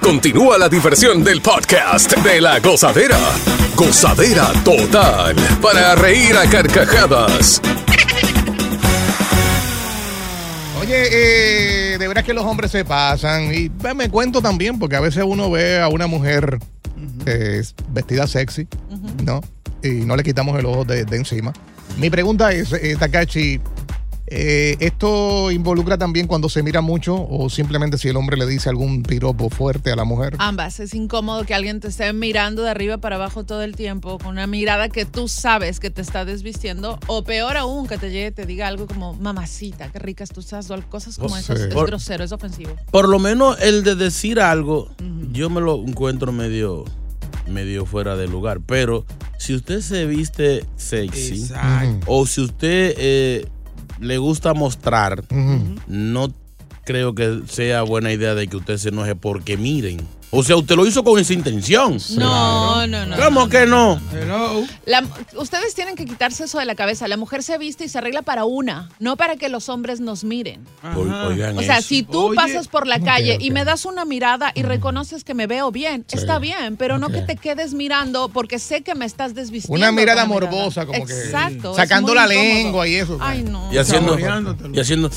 Continúa 0.00 0.56
la 0.56 0.68
diversión 0.68 1.24
del 1.24 1.40
podcast 1.40 2.16
de 2.18 2.40
la 2.40 2.60
gozadera. 2.60 3.18
Gozadera 3.74 4.52
total. 4.64 5.34
Para 5.60 5.96
reír 5.96 6.36
a 6.36 6.48
carcajadas. 6.48 7.60
Oye, 10.86 11.94
eh, 11.94 11.98
de 11.98 12.06
veras 12.06 12.22
que 12.22 12.32
los 12.32 12.44
hombres 12.44 12.70
se 12.70 12.84
pasan. 12.84 13.52
Y 13.52 13.72
me 13.96 14.08
cuento 14.08 14.40
también, 14.40 14.78
porque 14.78 14.94
a 14.94 15.00
veces 15.00 15.24
uno 15.26 15.50
ve 15.50 15.80
a 15.80 15.88
una 15.88 16.06
mujer 16.06 16.60
eh, 17.26 17.64
vestida 17.88 18.28
sexy, 18.28 18.68
¿no? 19.24 19.40
Y 19.82 20.04
no 20.06 20.14
le 20.14 20.22
quitamos 20.22 20.56
el 20.56 20.64
ojo 20.64 20.84
de, 20.84 21.04
de 21.04 21.16
encima. 21.16 21.52
Mi 21.98 22.08
pregunta 22.08 22.52
es, 22.52 22.72
eh, 22.72 22.94
Takachi, 22.96 23.60
eh, 24.28 24.76
¿esto 24.80 25.50
involucra 25.50 25.98
también 25.98 26.26
cuando 26.26 26.48
se 26.48 26.62
mira 26.62 26.80
mucho 26.80 27.14
o 27.28 27.48
simplemente 27.48 27.96
si 27.98 28.08
el 28.08 28.16
hombre 28.16 28.36
le 28.36 28.46
dice 28.46 28.68
algún 28.68 29.02
piropo 29.02 29.50
fuerte 29.50 29.92
a 29.92 29.96
la 29.96 30.04
mujer? 30.04 30.34
Ambas. 30.38 30.80
Es 30.80 30.94
incómodo 30.94 31.44
que 31.44 31.54
alguien 31.54 31.80
te 31.80 31.88
esté 31.88 32.12
mirando 32.12 32.62
de 32.62 32.70
arriba 32.70 32.98
para 32.98 33.16
abajo 33.16 33.44
todo 33.44 33.62
el 33.62 33.76
tiempo 33.76 34.18
con 34.18 34.28
una 34.32 34.46
mirada 34.46 34.88
que 34.88 35.04
tú 35.04 35.28
sabes 35.28 35.78
que 35.80 35.90
te 35.90 36.02
está 36.02 36.24
desvistiendo. 36.24 36.98
O 37.06 37.22
peor 37.24 37.56
aún, 37.56 37.86
que 37.86 37.98
te 37.98 38.10
llegue 38.10 38.26
y 38.28 38.32
te 38.32 38.46
diga 38.46 38.66
algo 38.66 38.86
como 38.86 39.14
mamacita, 39.14 39.90
qué 39.92 39.98
ricas 39.98 40.30
tú 40.30 40.40
estás. 40.40 40.68
Cosas 40.88 41.16
como 41.18 41.30
No 41.34 41.36
esas. 41.40 41.58
sé. 41.58 41.68
Es 41.68 41.74
Por- 41.74 41.86
grosero, 41.86 42.24
es 42.24 42.32
ofensivo. 42.32 42.74
Por 42.90 43.08
lo 43.08 43.18
menos 43.18 43.60
el 43.60 43.84
de 43.84 43.94
decir 43.94 44.40
algo, 44.40 44.90
yo 45.32 45.48
me 45.50 45.60
lo 45.60 45.76
encuentro 45.76 46.32
medio, 46.32 46.84
medio 47.48 47.86
fuera 47.86 48.16
de 48.16 48.26
lugar. 48.26 48.60
Pero 48.66 49.06
si 49.38 49.54
usted 49.54 49.80
se 49.80 50.06
viste 50.06 50.64
sexy 50.76 51.42
Exacto. 51.42 52.06
o 52.08 52.26
si 52.26 52.40
usted 52.40 52.94
eh, 52.98 53.46
le 54.00 54.18
gusta 54.18 54.54
mostrar, 54.54 55.24
no 55.86 56.32
creo 56.84 57.14
que 57.14 57.42
sea 57.48 57.82
buena 57.82 58.12
idea 58.12 58.34
de 58.34 58.46
que 58.46 58.56
usted 58.56 58.76
se 58.78 58.90
enoje 58.90 59.14
porque 59.14 59.56
miren. 59.56 59.98
O 60.30 60.42
sea, 60.42 60.56
usted 60.56 60.74
lo 60.74 60.86
hizo 60.86 61.04
con 61.04 61.18
esa 61.20 61.32
intención. 61.32 61.98
No, 62.16 62.86
no, 62.86 63.06
no. 63.06 63.16
¿Cómo 63.16 63.48
que 63.48 63.64
no? 63.64 64.00
La- 64.84 65.04
ustedes 65.38 65.74
tienen 65.74 65.94
que 65.94 66.04
quitarse 66.04 66.44
eso 66.44 66.58
de 66.58 66.64
la 66.64 66.74
cabeza. 66.74 67.06
La 67.08 67.16
mujer 67.16 67.42
se 67.42 67.56
viste 67.58 67.84
y 67.84 67.88
se 67.88 67.98
arregla 67.98 68.22
para 68.22 68.44
una, 68.44 68.90
no 68.98 69.16
para 69.16 69.36
que 69.36 69.48
los 69.48 69.68
hombres 69.68 70.00
nos 70.00 70.24
miren. 70.24 70.66
O- 70.96 71.00
Oigan 71.28 71.56
O 71.56 71.62
sea, 71.62 71.78
eso. 71.78 71.88
si 71.88 72.02
tú 72.02 72.26
Oye. 72.28 72.36
pasas 72.36 72.66
por 72.68 72.86
la 72.86 73.00
calle 73.00 73.38
y 73.40 73.50
me 73.52 73.64
das 73.64 73.84
una 73.84 74.04
mirada 74.04 74.50
y 74.54 74.62
reconoces 74.62 75.22
que 75.24 75.32
me 75.34 75.46
veo 75.46 75.70
bien, 75.70 76.04
está 76.10 76.38
bien, 76.38 76.76
pero 76.76 76.98
no 76.98 77.08
que 77.08 77.22
te 77.22 77.36
quedes 77.36 77.72
mirando 77.72 78.28
porque 78.28 78.58
sé 78.58 78.82
que 78.82 78.94
me 78.94 79.04
estás 79.06 79.34
desvistiendo. 79.34 79.76
Una 79.78 79.92
mirada 79.92 80.24
morbosa, 80.26 80.86
como 80.86 81.06
que 81.06 81.12
Exacto. 81.12 81.74
sacando 81.74 82.14
la 82.14 82.24
incómodo. 82.24 82.42
lengua 82.54 82.88
y 82.88 82.94
eso. 82.96 83.16
Ay, 83.20 83.42
no. 83.42 83.72
Y 83.72 83.78
haciendo, 83.78 84.18
y 84.18 84.78
haciendo 84.80 85.08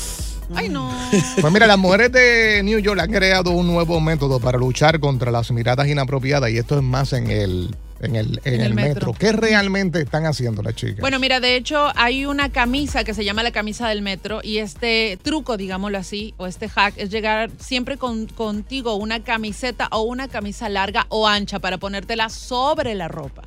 Ay, 0.54 0.68
no. 0.68 0.90
Pues 1.40 1.52
mira, 1.52 1.66
las 1.66 1.78
mujeres 1.78 2.12
de 2.12 2.62
New 2.62 2.78
York 2.78 3.00
han 3.00 3.10
creado 3.10 3.50
un 3.50 3.66
nuevo 3.66 4.00
método 4.00 4.38
para 4.40 4.58
luchar 4.58 5.00
contra 5.00 5.30
las 5.30 5.50
miradas 5.50 5.88
inapropiadas 5.88 6.50
y 6.50 6.58
esto 6.58 6.76
es 6.76 6.82
más 6.82 7.12
en 7.12 7.30
el, 7.30 7.74
en 8.00 8.16
el, 8.16 8.40
en 8.44 8.54
En 8.54 8.60
el 8.60 8.74
metro. 8.74 8.94
metro. 9.08 9.14
¿Qué 9.14 9.32
realmente 9.32 10.00
están 10.00 10.26
haciendo 10.26 10.62
las 10.62 10.74
chicas? 10.76 11.00
Bueno, 11.00 11.18
mira, 11.18 11.40
de 11.40 11.56
hecho 11.56 11.88
hay 11.96 12.26
una 12.26 12.50
camisa 12.50 13.02
que 13.04 13.14
se 13.14 13.24
llama 13.24 13.42
la 13.42 13.50
camisa 13.50 13.88
del 13.88 14.02
metro 14.02 14.40
y 14.42 14.58
este 14.58 15.18
truco, 15.22 15.56
digámoslo 15.56 15.98
así, 15.98 16.34
o 16.36 16.46
este 16.46 16.68
hack 16.68 16.94
es 16.96 17.10
llegar 17.10 17.50
siempre 17.58 17.96
con, 17.96 18.26
contigo 18.26 18.94
una 18.94 19.20
camiseta 19.22 19.88
o 19.90 20.02
una 20.02 20.28
camisa 20.28 20.68
larga 20.68 21.06
o 21.08 21.26
ancha 21.26 21.58
para 21.58 21.78
ponértela 21.78 22.28
sobre 22.28 22.94
la 22.94 23.08
ropa. 23.08 23.42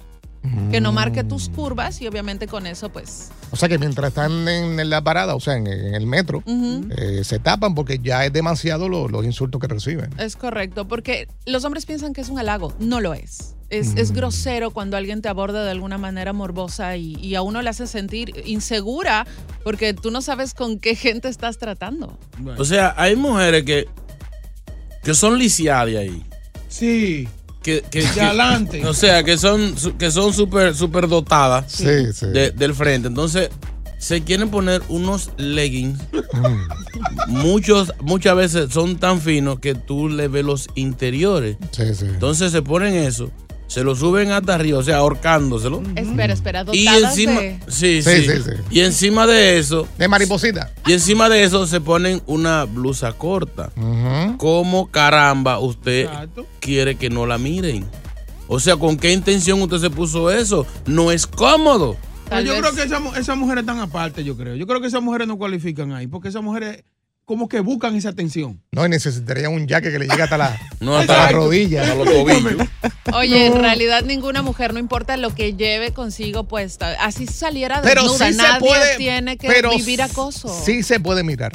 Que 0.72 0.82
no 0.82 0.92
marque 0.92 1.24
tus 1.24 1.48
curvas 1.50 2.02
y 2.02 2.08
obviamente 2.08 2.48
con 2.48 2.68
eso 2.68 2.90
pues... 2.90 3.30
O 3.52 3.56
sea 3.56 3.70
que 3.70 3.78
mientras 3.80 4.10
están 4.10 4.48
en 4.48 4.90
la 4.90 5.02
parada, 5.04 5.36
o 5.36 5.40
sea, 5.40 5.56
en, 5.56 5.68
en 5.68 5.96
el 5.96 6.06
metro, 6.06 6.44
eh, 6.46 7.22
se 7.24 7.40
tapan 7.40 7.74
porque 7.76 8.00
ya 8.02 8.26
es 8.26 8.34
demasiado 8.34 8.90
lo- 8.90 9.08
los 9.08 9.24
insultos 9.26 9.62
que 9.62 9.68
reciben. 9.68 10.10
Es 10.20 10.36
correcto, 10.36 10.88
porque 10.88 11.28
los 11.46 11.64
hombres 11.64 11.86
piensan 11.86 12.14
que 12.14 12.22
es 12.22 12.30
un 12.30 12.40
halago, 12.40 12.74
no 12.80 13.00
lo 13.00 13.14
es. 13.14 13.56
Es, 13.70 13.96
es 13.96 14.12
grosero 14.12 14.70
cuando 14.70 14.98
alguien 14.98 15.22
te 15.24 15.30
aborda 15.30 15.64
de 15.64 15.72
alguna 15.72 15.98
manera 15.98 16.32
morbosa 16.34 16.96
y, 16.98 17.16
y 17.16 17.34
a 17.36 17.42
uno 17.42 17.62
le 17.64 17.70
hace 17.70 17.88
sentir 17.88 18.32
insegura 18.46 19.26
porque 19.64 19.96
tú 19.96 20.12
no 20.12 20.22
sabes 20.22 20.54
con 20.54 20.78
qué 20.78 20.94
gente 20.96 21.28
estás 21.28 21.58
tratando. 21.58 22.20
O 22.58 22.66
sea, 22.66 22.94
hay 22.98 23.16
mujeres 23.16 23.64
que, 23.64 23.88
que 25.04 25.14
son 25.16 25.40
lisiadas 25.40 25.88
de 25.88 25.98
ahí. 25.98 26.24
Sí. 26.68 27.28
Que, 27.64 27.82
que, 27.90 28.02
De 28.04 28.10
que- 28.12 28.22
adelante. 28.22 28.86
O 28.86 28.94
sea, 28.94 29.24
que 29.24 29.38
son 29.38 29.74
que 29.98 30.12
son 30.12 30.34
súper 30.34 30.76
super 30.76 31.08
dotadas 31.08 31.72
Sí, 31.72 32.12
sí. 32.14 32.28
de- 32.28 32.52
del 32.52 32.76
frente. 32.76 33.08
Entonces, 33.08 33.50
se 33.98 34.22
quieren 34.24 34.50
poner 34.50 34.82
unos 34.90 35.30
leggings. 35.38 35.98
Muchos, 37.28 37.94
muchas 38.02 38.36
veces 38.36 38.74
son 38.74 38.98
tan 38.98 39.22
finos 39.22 39.60
que 39.60 39.76
tú 39.76 40.10
le 40.10 40.28
ves 40.28 40.44
los 40.46 40.68
interiores. 40.76 41.58
Sí, 41.72 41.96
sí. 41.96 42.06
Entonces 42.06 42.52
se 42.52 42.62
ponen 42.62 42.96
eso, 42.96 43.32
se 43.74 43.84
lo 43.84 43.96
suben 43.96 44.32
hasta 44.32 44.54
arriba, 44.54 44.78
o 44.78 44.84
sea, 44.84 44.98
ahorcándoselo. 44.98 45.82
Espera, 45.96 46.32
espera, 46.32 46.64
Y 46.74 46.86
encima, 46.86 47.42
de... 47.42 47.60
sí, 47.68 48.04
Sí, 48.04 48.22
sí, 48.22 48.22
sí, 48.28 48.44
sí. 48.44 48.52
Y 48.70 48.82
encima 48.82 49.26
de 49.26 49.58
eso. 49.58 49.88
De 49.98 50.08
mariposita. 50.08 50.72
Y 50.86 50.94
encima 50.94 51.28
de 51.28 51.44
eso 51.44 51.66
se 51.66 51.82
ponen 51.82 52.22
una 52.28 52.66
blusa 52.66 53.14
corta. 53.14 53.72
¿Cómo 54.38 54.92
caramba 54.92 55.58
usted 55.58 56.08
quiere 56.60 56.98
que 56.98 57.10
no 57.10 57.26
la 57.26 57.40
miren? 57.40 57.84
O 58.48 58.60
sea, 58.60 58.78
¿con 58.78 58.96
qué 58.96 59.12
intención 59.12 59.60
usted 59.64 59.80
se 59.80 59.90
puso 59.90 60.30
eso? 60.30 60.68
No 60.86 61.12
es 61.12 61.26
cómodo. 61.26 61.98
Pero 62.30 62.42
yo 62.42 62.60
creo 62.60 62.76
que 62.76 62.84
esas 63.20 63.38
mujeres 63.38 63.64
están 63.64 63.80
aparte, 63.80 64.24
yo 64.24 64.38
creo. 64.38 64.56
Yo 64.56 64.68
creo 64.68 64.82
que 64.82 64.88
esas 64.88 65.02
mujeres 65.02 65.28
no 65.28 65.36
cualifican 65.40 65.94
ahí, 65.94 66.06
porque 66.06 66.28
esas 66.28 66.44
mujeres 66.44 66.84
como 67.26 67.48
que 67.48 67.60
buscan 67.62 67.96
esa 67.96 68.10
atención. 68.10 68.62
No, 68.72 68.86
y 68.86 68.90
necesitaría 68.90 69.50
un 69.50 69.68
jaque 69.68 69.92
que 69.92 70.00
le 70.00 70.08
llegue 70.08 70.24
hasta 70.24 70.38
la, 70.38 70.58
No, 70.82 70.98
hasta 70.98 71.18
la 71.26 71.32
rodilla. 71.32 71.92
a 71.92 71.96
los 71.96 72.06
tobillos. 72.08 72.68
Oye, 73.14 73.46
en 73.48 73.60
realidad 73.60 74.04
ninguna 74.04 74.42
mujer, 74.42 74.74
no 74.74 74.80
importa 74.80 75.16
lo 75.18 75.34
que 75.34 75.54
lleve 75.54 75.92
consigo 75.94 76.44
puesta, 76.46 76.92
así 77.00 77.26
saliera 77.28 77.82
Pero 77.82 78.04
desnuda, 78.04 78.28
sí 78.28 78.34
se 78.34 78.38
nadie 78.42 78.60
puede, 78.60 78.98
tiene 78.98 79.38
que 79.38 79.48
pero 79.48 79.72
vivir 79.72 80.02
acoso. 80.02 80.50
Sí 80.66 80.84
se 80.84 81.00
puede 81.00 81.24
mirar. 81.24 81.54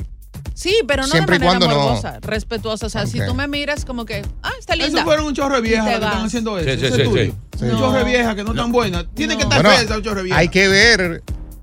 Sí, 0.55 0.77
pero 0.89 1.03
no 1.03 1.09
Siempre 1.09 1.37
y 1.37 1.39
de 1.39 1.47
manera 1.47 1.67
cuando 1.77 2.01
no- 2.03 2.21
respetuosa. 2.21 2.87
O 2.87 2.91
sea, 2.91 3.07
si 3.07 3.21
tú 3.25 3.33
me 3.35 3.47
miras 3.47 3.85
como 3.85 4.05
que, 4.05 4.25
ah, 4.43 4.51
está 4.59 4.75
linda. 4.75 4.99
Eso 5.01 5.05
fueron 5.05 5.27
un 5.27 5.35
chorro 5.35 5.55
de 5.57 5.61
viejas 5.61 5.87
que 5.87 5.95
están 5.95 6.25
haciendo 6.25 6.59
eso. 6.59 6.69
Sí, 6.71 6.79
sí, 6.81 6.87
Eso 6.87 6.97
sí, 6.97 7.03
es 7.03 7.09
tuyo. 7.09 7.25
sí. 7.25 7.65
Un 7.65 7.69
No. 7.69 7.79
chorro 7.79 7.99
de 7.99 8.05
viejas 8.05 8.35
que 8.35 8.43
no 8.45 8.51
están 8.51 8.73
buenas. 8.73 9.05
Tienen 9.15 9.37
que 9.37 9.45
estar 9.45 9.59
Bueno, 9.63 9.71
feas 9.77 9.85
esas 9.91 10.03
chorro 10.03 10.17
de 10.17 10.23
viejas. 10.25 10.41
hay 10.41 10.49
que 10.49 10.67
ver, 10.69 11.23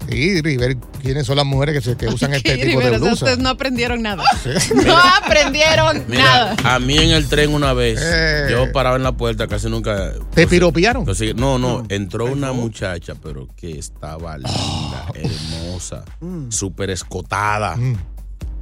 sí, 0.09 0.39
y 0.43 0.57
ver 0.57 0.77
quiénes 1.01 1.25
son 1.25 1.35
las 1.37 1.45
mujeres 1.45 1.75
que, 1.75 1.81
se, 1.81 1.97
que 1.97 2.07
usan 2.07 2.33
este 2.33 2.57
tipo 2.57 2.79
de 2.79 2.97
blusa. 2.97 3.13
ustedes 3.13 3.37
no 3.39 3.49
aprendieron 3.49 4.01
nada. 4.01 4.23
No 4.85 4.97
aprendieron 4.97 6.03
Mira, 6.07 6.55
nada. 6.55 6.75
a 6.75 6.79
mí 6.79 6.97
en 6.97 7.11
el 7.11 7.27
tren 7.27 7.53
una 7.53 7.73
vez, 7.73 7.99
Eh. 8.03 8.47
yo 8.51 8.71
paraba 8.71 8.95
en 8.95 9.03
la 9.03 9.11
puerta, 9.13 9.47
casi 9.47 9.69
nunca. 9.69 10.13
¿Te 10.33 10.47
piropearon? 10.47 11.05
Consigue- 11.05 11.33
no, 11.35 11.57
no, 11.59 11.83
entró 11.89 12.25
una 12.25 12.51
muchacha, 12.51 13.13
pero 13.21 13.47
que 13.55 13.77
estaba 13.77 14.37
linda, 14.37 15.07
hermosa, 15.13 16.03
súper 16.49 16.89
escotada. 16.89 17.77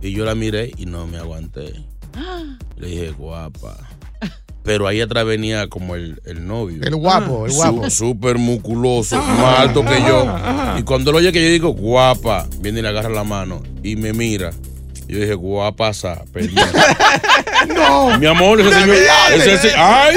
Y 0.02 0.12
yo 0.12 0.26
la 0.26 0.36
miré 0.36 0.72
y 0.78 0.86
no 0.86 1.08
me 1.08 1.18
aguanté. 1.18 1.74
Le 2.78 2.88
dije, 2.88 3.12
guapa. 3.12 3.78
Pero 4.64 4.88
ahí 4.88 5.02
atrás 5.02 5.26
venía 5.26 5.68
como 5.68 5.96
el, 5.96 6.22
el 6.26 6.48
novio. 6.48 6.82
El 6.84 6.96
guapo, 6.96 7.46
el 7.46 7.52
guapo. 7.52 7.90
Súper 7.90 8.38
musculoso, 8.38 9.18
más 9.18 9.60
alto 9.60 9.84
que 9.84 10.02
yo. 10.08 10.26
Y 10.78 10.84
cuando 10.84 11.12
lo 11.12 11.18
oye 11.18 11.32
que 11.34 11.44
yo 11.44 11.50
digo, 11.50 11.70
guapa, 11.74 12.48
viene 12.60 12.80
y 12.80 12.82
le 12.82 12.88
agarra 12.90 13.10
la 13.10 13.24
mano 13.26 13.62
y 13.84 13.96
me 13.98 14.14
mira. 14.14 14.52
Yo 15.08 15.20
dije, 15.20 15.34
guapa, 15.34 15.94
sa, 15.94 16.24
permiso. 16.32 16.62
No. 17.76 18.18
Mi 18.20 18.26
amor, 18.26 18.60
ese 18.60 18.72
señor. 18.74 18.96
Ese- 19.36 19.54
ese-. 19.54 19.74
¡Ay! 19.76 20.16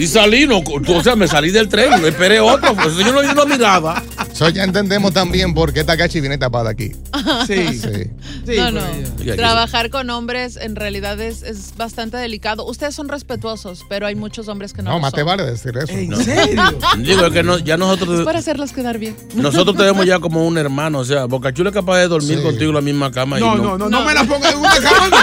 Y 0.00 0.06
salí, 0.06 0.46
no, 0.46 0.58
o 0.60 1.02
sea, 1.02 1.14
me 1.16 1.28
salí 1.28 1.50
del 1.50 1.68
tren, 1.68 2.00
me 2.00 2.08
esperé 2.08 2.40
otro. 2.40 2.72
Ese 2.72 2.96
señor 2.96 3.14
no, 3.14 3.22
yo 3.22 3.34
no 3.34 3.46
miraba. 3.46 4.02
So, 4.32 4.48
ya 4.48 4.64
entendemos 4.64 5.12
también 5.12 5.52
por 5.52 5.72
qué 5.72 5.84
Takachi 5.84 6.20
viene 6.20 6.38
tapada 6.38 6.70
aquí. 6.70 6.92
Sí. 7.46 7.78
Sí. 7.78 8.56
no, 8.56 8.70
no. 8.72 8.80
Ya 9.18 9.24
que- 9.24 9.34
Trabajar 9.34 9.90
con 9.90 10.08
hombres 10.10 10.56
en 10.56 10.74
realidad 10.76 11.20
es, 11.20 11.42
es 11.42 11.74
bastante 11.76 12.16
delicado. 12.16 12.64
Ustedes 12.64 12.94
son 12.94 13.08
respetuosos, 13.08 13.84
pero 13.88 14.06
hay 14.06 14.14
muchos 14.14 14.48
hombres 14.48 14.72
que 14.72 14.82
no. 14.82 14.90
No, 14.90 14.96
lo 14.96 15.02
más 15.02 15.10
son. 15.10 15.18
te 15.18 15.22
vale 15.24 15.44
decir 15.44 15.76
eso. 15.76 15.92
¿En 15.92 16.08
No. 16.08 16.16
serio? 16.16 16.62
Digo, 16.98 17.26
es 17.26 17.32
que 17.32 17.42
no- 17.42 17.58
ya 17.58 17.74
Es 17.74 17.80
nosotros. 17.80 18.24
para 18.24 18.38
hacerlos 18.38 18.72
quedar 18.72 18.98
bien. 18.98 19.16
Nosotros 19.34 19.76
tenemos 19.76 20.06
ya 20.06 20.18
como 20.20 20.46
un 20.46 20.56
hermano, 20.58 21.00
o 21.00 21.04
sea, 21.04 21.26
Bocachula 21.26 21.70
es 21.70 21.74
capaz 21.74 21.98
de 21.98 22.08
dormir 22.08 22.38
Sí. 22.38 22.42
contigo 22.42 22.70
en 22.70 22.74
la 22.76 22.80
misma 22.80 23.10
cama. 23.10 23.38
y 23.38 23.42
No, 23.42 23.56
no, 23.56 23.76
no, 23.76 23.88
no 23.90 24.02
me 24.02 24.14
la 24.14 24.24
pongas 24.24 24.52
en 24.52 24.58
una 24.58 24.76
cama. 24.76 25.08
no. 25.10 25.18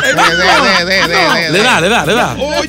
De, 0.00 0.12
de, 0.14 0.84
de, 0.84 1.08
de, 1.08 1.42
de, 1.44 1.50
Le 1.52 1.58
da, 1.62 1.80
le 1.80 1.88
da, 1.88 2.06
le 2.06 2.14
da. 2.14 2.34
Oye, 2.34 2.68